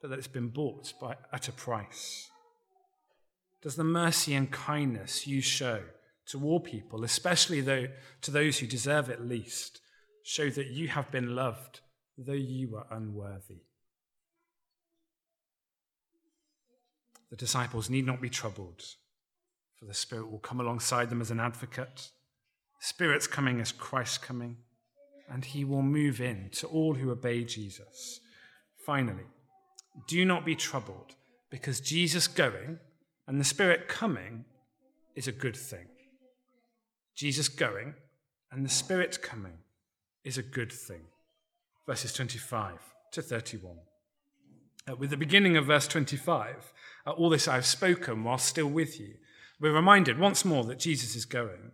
but 0.00 0.10
that 0.10 0.18
it's 0.18 0.26
been 0.26 0.48
bought 0.48 0.92
by, 1.00 1.14
at 1.32 1.46
a 1.46 1.52
price? 1.52 2.28
Does 3.64 3.74
the 3.74 3.82
mercy 3.82 4.34
and 4.34 4.50
kindness 4.50 5.26
you 5.26 5.40
show 5.40 5.80
to 6.26 6.44
all 6.44 6.60
people, 6.60 7.02
especially 7.02 7.60
though, 7.60 7.88
to 8.20 8.30
those 8.30 8.58
who 8.58 8.66
deserve 8.66 9.08
it 9.10 9.26
least, 9.26 9.80
show 10.22 10.50
that 10.50 10.68
you 10.68 10.86
have 10.88 11.10
been 11.10 11.34
loved 11.34 11.80
though 12.16 12.32
you 12.32 12.68
were 12.70 12.86
unworthy? 12.90 13.62
The 17.30 17.36
disciples 17.36 17.90
need 17.90 18.06
not 18.06 18.20
be 18.20 18.30
troubled, 18.30 18.84
for 19.76 19.86
the 19.86 19.94
Spirit 19.94 20.30
will 20.30 20.38
come 20.38 20.60
alongside 20.60 21.10
them 21.10 21.20
as 21.20 21.32
an 21.32 21.40
advocate 21.40 22.10
Spirit's 22.84 23.26
coming 23.26 23.62
as 23.62 23.72
Christ's 23.72 24.18
coming, 24.18 24.58
and 25.30 25.42
he 25.42 25.64
will 25.64 25.80
move 25.80 26.20
in 26.20 26.50
to 26.52 26.66
all 26.66 26.92
who 26.92 27.10
obey 27.10 27.42
Jesus. 27.42 28.20
Finally, 28.84 29.24
do 30.06 30.22
not 30.26 30.44
be 30.44 30.54
troubled, 30.54 31.14
because 31.48 31.80
Jesus 31.80 32.28
going 32.28 32.78
and 33.26 33.40
the 33.40 33.44
Spirit 33.44 33.88
coming 33.88 34.44
is 35.14 35.28
a 35.28 35.32
good 35.32 35.56
thing. 35.56 35.86
Jesus 37.14 37.48
going 37.48 37.94
and 38.50 38.64
the 38.64 38.70
Spirit 38.70 39.20
coming 39.22 39.58
is 40.24 40.38
a 40.38 40.42
good 40.42 40.72
thing. 40.72 41.02
Verses 41.86 42.12
25 42.12 42.78
to 43.12 43.22
31. 43.22 43.76
Uh, 44.86 44.96
with 44.96 45.10
the 45.10 45.16
beginning 45.16 45.56
of 45.56 45.66
verse 45.66 45.88
25, 45.88 46.72
uh, 47.06 47.10
all 47.10 47.30
this 47.30 47.48
I 47.48 47.54
have 47.54 47.66
spoken 47.66 48.24
while 48.24 48.38
still 48.38 48.66
with 48.66 49.00
you. 49.00 49.14
We're 49.60 49.72
reminded 49.72 50.18
once 50.18 50.44
more 50.44 50.64
that 50.64 50.78
Jesus 50.78 51.14
is 51.14 51.24
going 51.24 51.72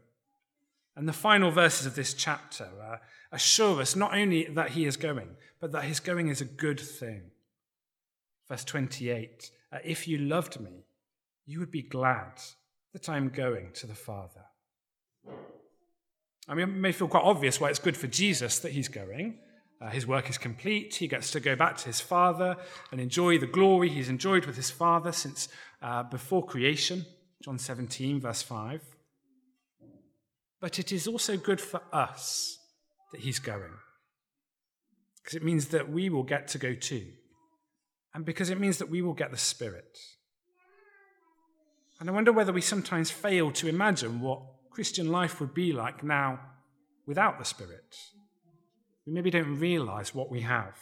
and 1.01 1.09
the 1.09 1.13
final 1.15 1.51
verses 1.51 1.87
of 1.87 1.95
this 1.95 2.13
chapter 2.15 2.69
uh, 2.83 2.97
assure 3.33 3.81
us 3.81 3.97
not 3.97 4.15
only 4.15 4.45
that 4.45 4.71
he 4.73 4.85
is 4.85 4.99
going, 4.99 5.31
but 5.59 5.73
that 5.73 5.85
his 5.85 6.01
going 6.01 6.29
is 6.29 6.41
a 6.41 6.45
good 6.45 6.79
thing. 6.81 7.31
Verse 8.49 8.65
28 8.65 9.51
uh, 9.73 9.79
If 9.85 10.07
you 10.07 10.19
loved 10.19 10.61
me, 10.61 10.85
you 11.47 11.59
would 11.61 11.71
be 11.71 11.83
glad 11.83 12.41
that 12.93 13.09
I 13.09 13.17
am 13.17 13.29
going 13.29 13.71
to 13.75 13.87
the 13.87 13.95
Father. 13.95 14.45
I 16.49 16.55
mean, 16.55 16.69
it 16.69 16.73
may 16.73 16.93
feel 16.93 17.09
quite 17.09 17.23
obvious 17.23 17.61
why 17.61 17.71
it's 17.71 17.79
good 17.79 17.97
for 17.97 18.09
Jesus 18.09 18.59
that 18.61 18.73
he's 18.73 18.89
going. 18.89 19.39
Uh, 19.81 19.89
his 19.89 20.07
work 20.07 20.29
is 20.29 20.37
complete. 20.37 20.97
He 20.97 21.09
gets 21.09 21.31
to 21.31 21.41
go 21.41 21.57
back 21.57 21.77
to 21.79 21.87
his 21.87 22.01
Father 22.01 22.57
and 22.91 23.01
enjoy 23.01 23.39
the 23.39 23.47
glory 23.47 23.89
he's 23.89 24.09
enjoyed 24.09 24.45
with 24.47 24.57
his 24.57 24.71
Father 24.71 25.13
since 25.13 25.49
uh, 25.81 26.03
before 26.03 26.45
creation. 26.45 27.07
John 27.43 27.59
17, 27.59 28.21
verse 28.21 28.43
5. 28.43 28.83
But 30.61 30.79
it 30.79 30.93
is 30.93 31.07
also 31.07 31.39
good 31.39 31.61
for 31.61 31.81
us 31.93 32.59
that 33.13 33.23
he's 33.23 33.39
going. 33.39 33.73
Because 35.23 35.37
it 35.37 35.45
means 35.45 35.69
that 35.69 35.91
we 35.91 36.11
will 36.11 36.23
get 36.23 36.49
to 36.49 36.59
go 36.59 36.75
too. 36.75 37.07
And 38.15 38.25
because 38.25 38.51
it 38.51 38.61
means 38.61 38.79
that 38.79 38.91
we 38.91 39.01
will 39.01 39.15
get 39.15 39.31
the 39.31 39.39
Spirit. 39.39 39.99
And 42.01 42.09
I 42.09 42.13
wonder 42.13 42.33
whether 42.33 42.53
we 42.53 42.63
sometimes 42.63 43.11
fail 43.11 43.53
to 43.53 43.69
imagine 43.69 44.23
what 44.23 44.41
Christian 44.71 45.13
life 45.13 45.39
would 45.39 45.53
be 45.53 45.73
like 45.73 46.03
now 46.03 46.41
without 47.07 47.39
the 47.39 47.45
Spirit. 47.45 47.95
We 49.07 49.13
maybe 49.13 49.31
don't 49.31 49.59
realize 49.59 50.15
what 50.15 50.31
we 50.31 50.41
have. 50.41 50.79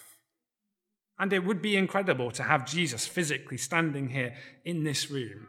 And 1.18 1.32
it 1.32 1.44
would 1.44 1.60
be 1.60 1.76
incredible 1.76 2.30
to 2.30 2.44
have 2.44 2.64
Jesus 2.64 3.04
physically 3.06 3.56
standing 3.56 4.10
here 4.10 4.34
in 4.64 4.84
this 4.84 5.10
room. 5.10 5.48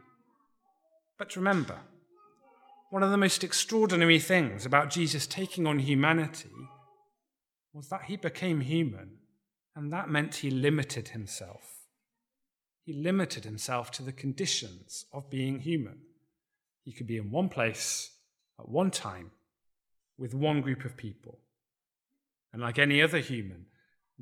But 1.19 1.35
remember, 1.35 1.77
one 2.89 3.03
of 3.03 3.11
the 3.11 3.17
most 3.17 3.43
extraordinary 3.43 4.17
things 4.17 4.65
about 4.65 4.89
Jesus 4.89 5.27
taking 5.27 5.67
on 5.67 5.77
humanity 5.77 6.49
was 7.71 7.89
that 7.89 8.05
he 8.05 8.17
became 8.17 8.61
human, 8.61 9.17
and 9.75 9.93
that 9.93 10.09
meant 10.09 10.35
he 10.35 10.49
limited 10.49 11.09
himself. 11.09 11.78
He 12.89 12.95
limited 12.95 13.43
himself 13.43 13.91
to 13.91 14.01
the 14.01 14.11
conditions 14.11 15.05
of 15.13 15.29
being 15.29 15.59
human. 15.59 15.99
He 16.83 16.91
could 16.91 17.05
be 17.05 17.17
in 17.17 17.29
one 17.29 17.47
place 17.47 18.09
at 18.59 18.67
one 18.67 18.89
time 18.89 19.29
with 20.17 20.33
one 20.33 20.61
group 20.61 20.83
of 20.85 20.97
people. 20.97 21.37
And 22.51 22.63
like 22.63 22.79
any 22.79 22.99
other 22.99 23.19
human, 23.19 23.67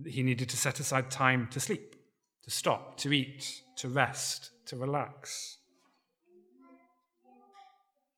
he 0.05 0.21
needed 0.21 0.49
to 0.49 0.57
set 0.57 0.81
aside 0.81 1.09
time 1.09 1.47
to 1.51 1.61
sleep, 1.61 1.95
to 2.43 2.51
stop, 2.51 2.97
to 2.97 3.13
eat, 3.13 3.61
to 3.77 3.87
rest, 3.87 4.51
to 4.65 4.75
relax. 4.75 5.59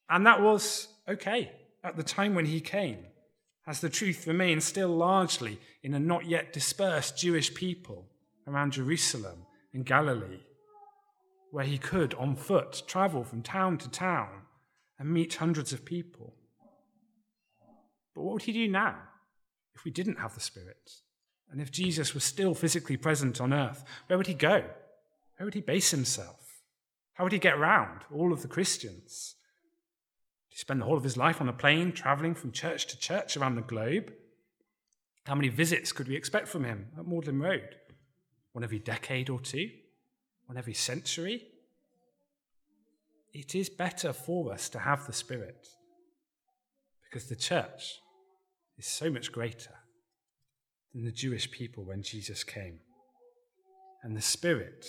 And 0.09 0.25
that 0.25 0.41
was 0.41 0.87
okay 1.07 1.51
at 1.83 1.95
the 1.95 2.01
time 2.01 2.33
when 2.33 2.47
he 2.47 2.59
came, 2.59 3.05
as 3.67 3.81
the 3.81 3.89
truth 3.89 4.25
remains 4.25 4.65
still 4.65 4.89
largely 4.89 5.59
in 5.83 5.93
a 5.93 5.99
not 5.99 6.25
yet 6.25 6.51
dispersed 6.51 7.19
Jewish 7.19 7.53
people 7.53 8.07
around 8.47 8.71
Jerusalem 8.71 9.45
and 9.73 9.85
Galilee, 9.85 10.41
where 11.51 11.65
he 11.65 11.77
could, 11.77 12.13
on 12.15 12.35
foot, 12.35 12.83
travel 12.87 13.23
from 13.23 13.41
town 13.41 13.77
to 13.79 13.89
town 13.89 14.43
and 14.97 15.11
meet 15.11 15.35
hundreds 15.35 15.73
of 15.73 15.85
people. 15.85 16.35
But 18.13 18.23
what 18.23 18.33
would 18.33 18.43
he 18.43 18.53
do 18.53 18.67
now 18.67 18.97
if 19.75 19.85
we 19.85 19.91
didn't 19.91 20.19
have 20.19 20.33
the 20.33 20.41
Spirit? 20.41 20.91
And 21.51 21.61
if 21.61 21.71
Jesus 21.71 22.13
was 22.13 22.23
still 22.23 22.53
physically 22.53 22.97
present 22.97 23.41
on 23.41 23.53
earth, 23.53 23.83
where 24.07 24.17
would 24.17 24.27
he 24.27 24.33
go? 24.33 24.65
Where 25.37 25.45
would 25.45 25.53
he 25.53 25.61
base 25.61 25.91
himself? 25.91 26.61
How 27.13 27.23
would 27.23 27.33
he 27.33 27.39
get 27.39 27.57
around 27.57 28.01
all 28.13 28.31
of 28.31 28.41
the 28.41 28.47
Christians? 28.47 29.35
Did 30.49 30.55
he 30.55 30.59
spend 30.59 30.81
the 30.81 30.85
whole 30.85 30.97
of 30.97 31.03
his 31.03 31.17
life 31.17 31.41
on 31.41 31.49
a 31.49 31.53
plane, 31.53 31.91
traveling 31.91 32.35
from 32.35 32.51
church 32.51 32.87
to 32.87 32.99
church 32.99 33.35
around 33.35 33.55
the 33.55 33.61
globe? 33.61 34.13
How 35.25 35.35
many 35.35 35.49
visits 35.49 35.91
could 35.91 36.07
we 36.07 36.15
expect 36.15 36.47
from 36.47 36.63
him 36.63 36.87
at 36.97 37.07
Magdalen 37.07 37.39
Road? 37.39 37.75
One 38.59 38.65
every 38.65 38.79
decade 38.79 39.29
or 39.29 39.39
two? 39.39 39.69
One 40.47 40.57
every 40.57 40.73
century? 40.73 41.43
It 43.31 43.55
is 43.55 43.69
better 43.69 44.11
for 44.11 44.51
us 44.51 44.67
to 44.71 44.79
have 44.79 45.07
the 45.07 45.13
Spirit 45.13 45.65
because 47.05 47.29
the 47.29 47.37
church 47.37 48.01
is 48.77 48.85
so 48.85 49.09
much 49.09 49.31
greater 49.31 49.75
than 50.93 51.05
the 51.05 51.11
Jewish 51.13 51.49
people 51.49 51.85
when 51.85 52.03
Jesus 52.03 52.43
came. 52.43 52.79
And 54.03 54.13
the 54.13 54.21
Spirit 54.21 54.85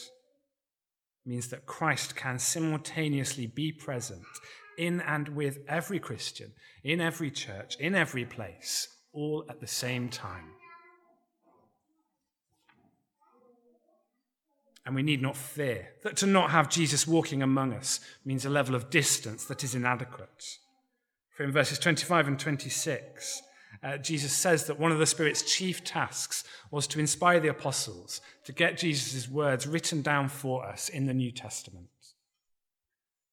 means 1.24 1.46
that 1.50 1.66
Christ 1.66 2.16
can 2.16 2.40
simultaneously 2.40 3.46
be 3.46 3.70
present 3.70 4.26
in 4.78 5.00
and 5.00 5.28
with 5.28 5.58
every 5.68 6.00
Christian, 6.00 6.54
in 6.82 7.00
every 7.00 7.30
church, 7.30 7.76
in 7.78 7.94
every 7.94 8.24
place, 8.24 8.88
all 9.12 9.44
at 9.48 9.60
the 9.60 9.68
same 9.68 10.08
time. 10.08 10.54
And 14.90 14.96
we 14.96 15.04
need 15.04 15.22
not 15.22 15.36
fear 15.36 15.90
that 16.02 16.16
to 16.16 16.26
not 16.26 16.50
have 16.50 16.68
Jesus 16.68 17.06
walking 17.06 17.44
among 17.44 17.72
us 17.72 18.00
means 18.24 18.44
a 18.44 18.50
level 18.50 18.74
of 18.74 18.90
distance 18.90 19.44
that 19.44 19.62
is 19.62 19.72
inadequate. 19.72 20.58
For 21.36 21.44
in 21.44 21.52
verses 21.52 21.78
25 21.78 22.26
and 22.26 22.40
26, 22.40 23.40
uh, 23.84 23.98
Jesus 23.98 24.32
says 24.32 24.64
that 24.64 24.80
one 24.80 24.90
of 24.90 24.98
the 24.98 25.06
Spirit's 25.06 25.42
chief 25.42 25.84
tasks 25.84 26.42
was 26.72 26.88
to 26.88 26.98
inspire 26.98 27.38
the 27.38 27.46
apostles 27.46 28.20
to 28.46 28.50
get 28.50 28.78
Jesus' 28.78 29.28
words 29.28 29.64
written 29.64 30.02
down 30.02 30.28
for 30.28 30.66
us 30.66 30.88
in 30.88 31.06
the 31.06 31.14
New 31.14 31.30
Testament. 31.30 31.86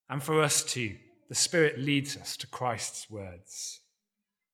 And 0.07 0.21
for 0.21 0.43
us 0.43 0.63
too, 0.63 0.97
the 1.27 1.33
Spirit 1.33 1.79
leads 1.79 2.15
us 2.15 2.37
to 2.37 2.45
Christ's 2.45 3.09
words. 3.09 3.79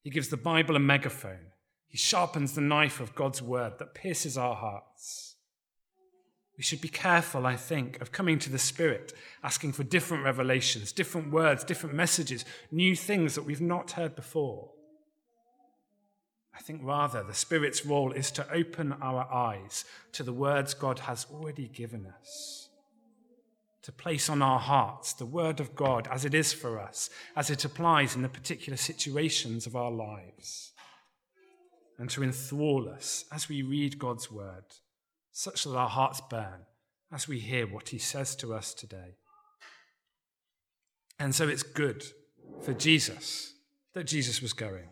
He 0.03 0.09
gives 0.09 0.29
the 0.29 0.37
Bible 0.37 0.77
a 0.77 0.79
megaphone. 0.79 1.47
He 1.85 1.97
sharpens 1.97 2.53
the 2.53 2.61
knife 2.61 3.01
of 3.01 3.13
God's 3.13 3.41
word 3.41 3.73
that 3.79 3.93
pierces 3.93 4.37
our 4.37 4.55
hearts. 4.55 5.32
We 6.57 6.63
should 6.63 6.81
be 6.81 6.87
careful, 6.87 7.47
I 7.47 7.55
think, 7.55 7.99
of 7.99 8.11
coming 8.11 8.37
to 8.39 8.51
the 8.51 8.59
Spirit, 8.59 9.13
asking 9.43 9.73
for 9.73 9.83
different 9.83 10.23
revelations, 10.23 10.91
different 10.91 11.31
words, 11.31 11.63
different 11.63 11.95
messages, 11.95 12.45
new 12.71 12.95
things 12.95 13.35
that 13.35 13.43
we've 13.43 13.61
not 13.61 13.91
heard 13.91 14.15
before. 14.15 14.69
I 16.55 16.61
think 16.61 16.81
rather 16.83 17.23
the 17.23 17.33
Spirit's 17.33 17.85
role 17.85 18.11
is 18.11 18.29
to 18.31 18.51
open 18.51 18.93
our 19.01 19.31
eyes 19.33 19.85
to 20.11 20.21
the 20.21 20.33
words 20.33 20.75
God 20.75 20.99
has 20.99 21.25
already 21.33 21.67
given 21.67 22.05
us, 22.05 22.69
to 23.81 23.91
place 23.91 24.29
on 24.29 24.43
our 24.43 24.59
hearts 24.59 25.13
the 25.13 25.25
Word 25.25 25.59
of 25.59 25.75
God 25.75 26.07
as 26.11 26.23
it 26.23 26.35
is 26.35 26.53
for 26.53 26.79
us, 26.79 27.09
as 27.35 27.49
it 27.49 27.65
applies 27.65 28.15
in 28.15 28.21
the 28.21 28.29
particular 28.29 28.77
situations 28.77 29.65
of 29.65 29.75
our 29.75 29.91
lives, 29.91 30.71
and 31.97 32.11
to 32.11 32.21
enthrall 32.21 32.87
us 32.87 33.25
as 33.31 33.49
we 33.49 33.63
read 33.63 33.97
God's 33.97 34.31
Word, 34.31 34.65
such 35.33 35.65
that 35.65 35.75
our 35.75 35.89
hearts 35.89 36.21
burn 36.29 36.61
as 37.11 37.27
we 37.27 37.39
hear 37.39 37.67
what 37.67 37.89
He 37.89 37.97
says 37.97 38.35
to 38.37 38.53
us 38.53 38.73
today. 38.73 39.17
And 41.19 41.35
so 41.35 41.47
it's 41.47 41.63
good 41.63 42.05
for 42.61 42.73
Jesus 42.73 43.53
that 43.93 44.05
Jesus 44.05 44.41
was 44.41 44.53
going. 44.53 44.89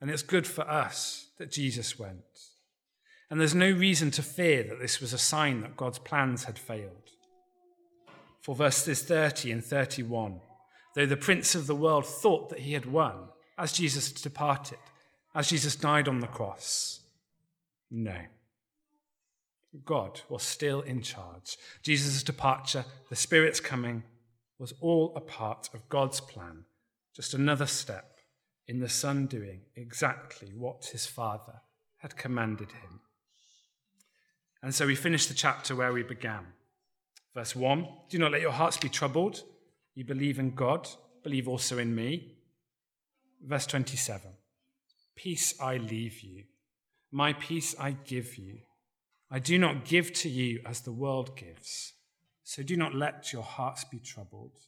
And 0.00 0.10
it's 0.10 0.22
good 0.22 0.46
for 0.46 0.68
us 0.68 1.28
that 1.38 1.50
Jesus 1.50 1.98
went. 1.98 2.20
And 3.30 3.40
there's 3.40 3.54
no 3.54 3.70
reason 3.70 4.10
to 4.12 4.22
fear 4.22 4.62
that 4.64 4.80
this 4.80 5.00
was 5.00 5.12
a 5.12 5.18
sign 5.18 5.62
that 5.62 5.76
God's 5.76 5.98
plans 5.98 6.44
had 6.44 6.58
failed. 6.58 7.10
For 8.40 8.54
verses 8.54 9.02
30 9.02 9.50
and 9.50 9.64
31, 9.64 10.40
though 10.94 11.06
the 11.06 11.16
prince 11.16 11.54
of 11.54 11.66
the 11.66 11.74
world 11.74 12.06
thought 12.06 12.50
that 12.50 12.60
he 12.60 12.74
had 12.74 12.86
won, 12.86 13.14
as 13.58 13.72
Jesus 13.72 14.12
departed, 14.12 14.78
as 15.34 15.48
Jesus 15.48 15.74
died 15.74 16.06
on 16.06 16.20
the 16.20 16.26
cross, 16.26 17.00
no. 17.90 18.16
God 19.84 20.20
was 20.28 20.42
still 20.42 20.80
in 20.80 21.02
charge. 21.02 21.56
Jesus' 21.82 22.22
departure, 22.22 22.84
the 23.10 23.16
Spirit's 23.16 23.60
coming, 23.60 24.04
was 24.58 24.72
all 24.80 25.12
a 25.14 25.20
part 25.20 25.68
of 25.74 25.88
God's 25.88 26.20
plan, 26.20 26.64
just 27.14 27.34
another 27.34 27.66
step 27.66 28.18
in 28.66 28.80
the 28.80 28.88
Son 28.88 29.26
doing 29.26 29.60
exactly 29.74 30.52
what 30.54 30.86
his 30.86 31.06
Father 31.06 31.60
had 31.98 32.16
commanded 32.16 32.72
him. 32.72 33.00
And 34.62 34.74
so 34.74 34.86
we 34.86 34.94
finish 34.94 35.26
the 35.26 35.34
chapter 35.34 35.76
where 35.76 35.92
we 35.92 36.02
began. 36.02 36.46
Verse 37.34 37.54
1 37.54 37.86
Do 38.08 38.18
not 38.18 38.32
let 38.32 38.40
your 38.40 38.52
hearts 38.52 38.76
be 38.76 38.88
troubled. 38.88 39.42
You 39.94 40.04
believe 40.04 40.38
in 40.38 40.54
God, 40.54 40.88
believe 41.22 41.48
also 41.48 41.78
in 41.78 41.94
me. 41.94 42.36
Verse 43.44 43.66
27 43.66 44.30
Peace 45.14 45.54
I 45.60 45.76
leave 45.76 46.20
you, 46.20 46.44
my 47.10 47.32
peace 47.32 47.74
I 47.78 47.92
give 47.92 48.36
you. 48.36 48.58
I 49.30 49.38
do 49.38 49.58
not 49.58 49.84
give 49.84 50.12
to 50.14 50.28
you 50.28 50.60
as 50.64 50.80
the 50.80 50.92
world 50.92 51.36
gives. 51.36 51.94
So 52.44 52.62
do 52.62 52.76
not 52.76 52.94
let 52.94 53.32
your 53.32 53.42
hearts 53.42 53.84
be 53.84 53.98
troubled, 53.98 54.58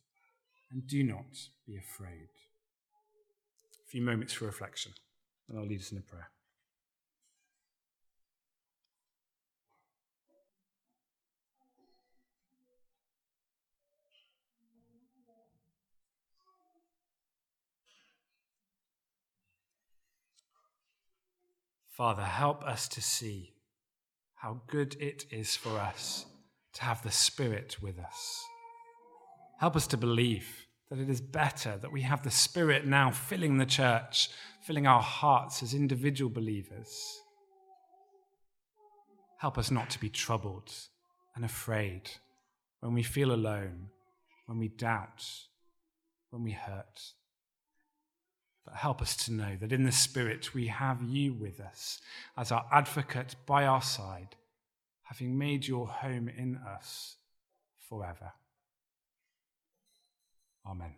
and 0.70 0.86
do 0.86 1.02
not 1.04 1.48
be 1.66 1.76
afraid 1.76 2.28
a 3.88 3.90
few 3.90 4.02
moments 4.02 4.32
for 4.32 4.44
reflection, 4.46 4.92
and 5.48 5.58
I'll 5.58 5.66
lead 5.66 5.80
us 5.80 5.92
in 5.92 5.98
a 5.98 6.02
prayer. 6.02 6.30
Father, 21.88 22.24
help 22.24 22.62
us 22.62 22.86
to 22.88 23.00
see 23.00 23.54
how 24.40 24.60
good 24.68 24.96
it 25.00 25.24
is 25.30 25.56
for 25.56 25.78
us 25.78 26.26
to 26.74 26.84
have 26.84 27.02
the 27.02 27.10
Spirit 27.10 27.76
with 27.82 27.98
us. 27.98 28.44
Help 29.58 29.74
us 29.74 29.86
to 29.88 29.96
believe 29.96 30.66
that 30.90 31.00
it 31.00 31.10
is 31.10 31.20
better 31.20 31.76
that 31.76 31.92
we 31.92 32.02
have 32.02 32.22
the 32.22 32.30
Spirit 32.30 32.86
now 32.86 33.10
filling 33.10 33.58
the 33.58 33.66
church, 33.66 34.30
filling 34.62 34.86
our 34.86 35.02
hearts 35.02 35.62
as 35.62 35.74
individual 35.74 36.30
believers. 36.30 37.20
Help 39.38 39.58
us 39.58 39.70
not 39.70 39.90
to 39.90 40.00
be 40.00 40.08
troubled 40.08 40.72
and 41.34 41.44
afraid 41.44 42.10
when 42.80 42.94
we 42.94 43.02
feel 43.02 43.32
alone, 43.32 43.88
when 44.46 44.58
we 44.58 44.68
doubt, 44.68 45.24
when 46.30 46.44
we 46.44 46.52
hurt. 46.52 47.12
But 48.68 48.76
help 48.76 49.00
us 49.00 49.16
to 49.24 49.32
know 49.32 49.56
that 49.60 49.72
in 49.72 49.84
the 49.84 49.92
Spirit 49.92 50.52
we 50.52 50.66
have 50.66 51.02
you 51.02 51.32
with 51.32 51.58
us 51.58 52.00
as 52.36 52.52
our 52.52 52.66
advocate 52.70 53.34
by 53.46 53.64
our 53.64 53.80
side, 53.80 54.36
having 55.04 55.38
made 55.38 55.66
your 55.66 55.88
home 55.88 56.28
in 56.28 56.56
us 56.56 57.16
forever. 57.88 58.32
Amen. 60.66 60.92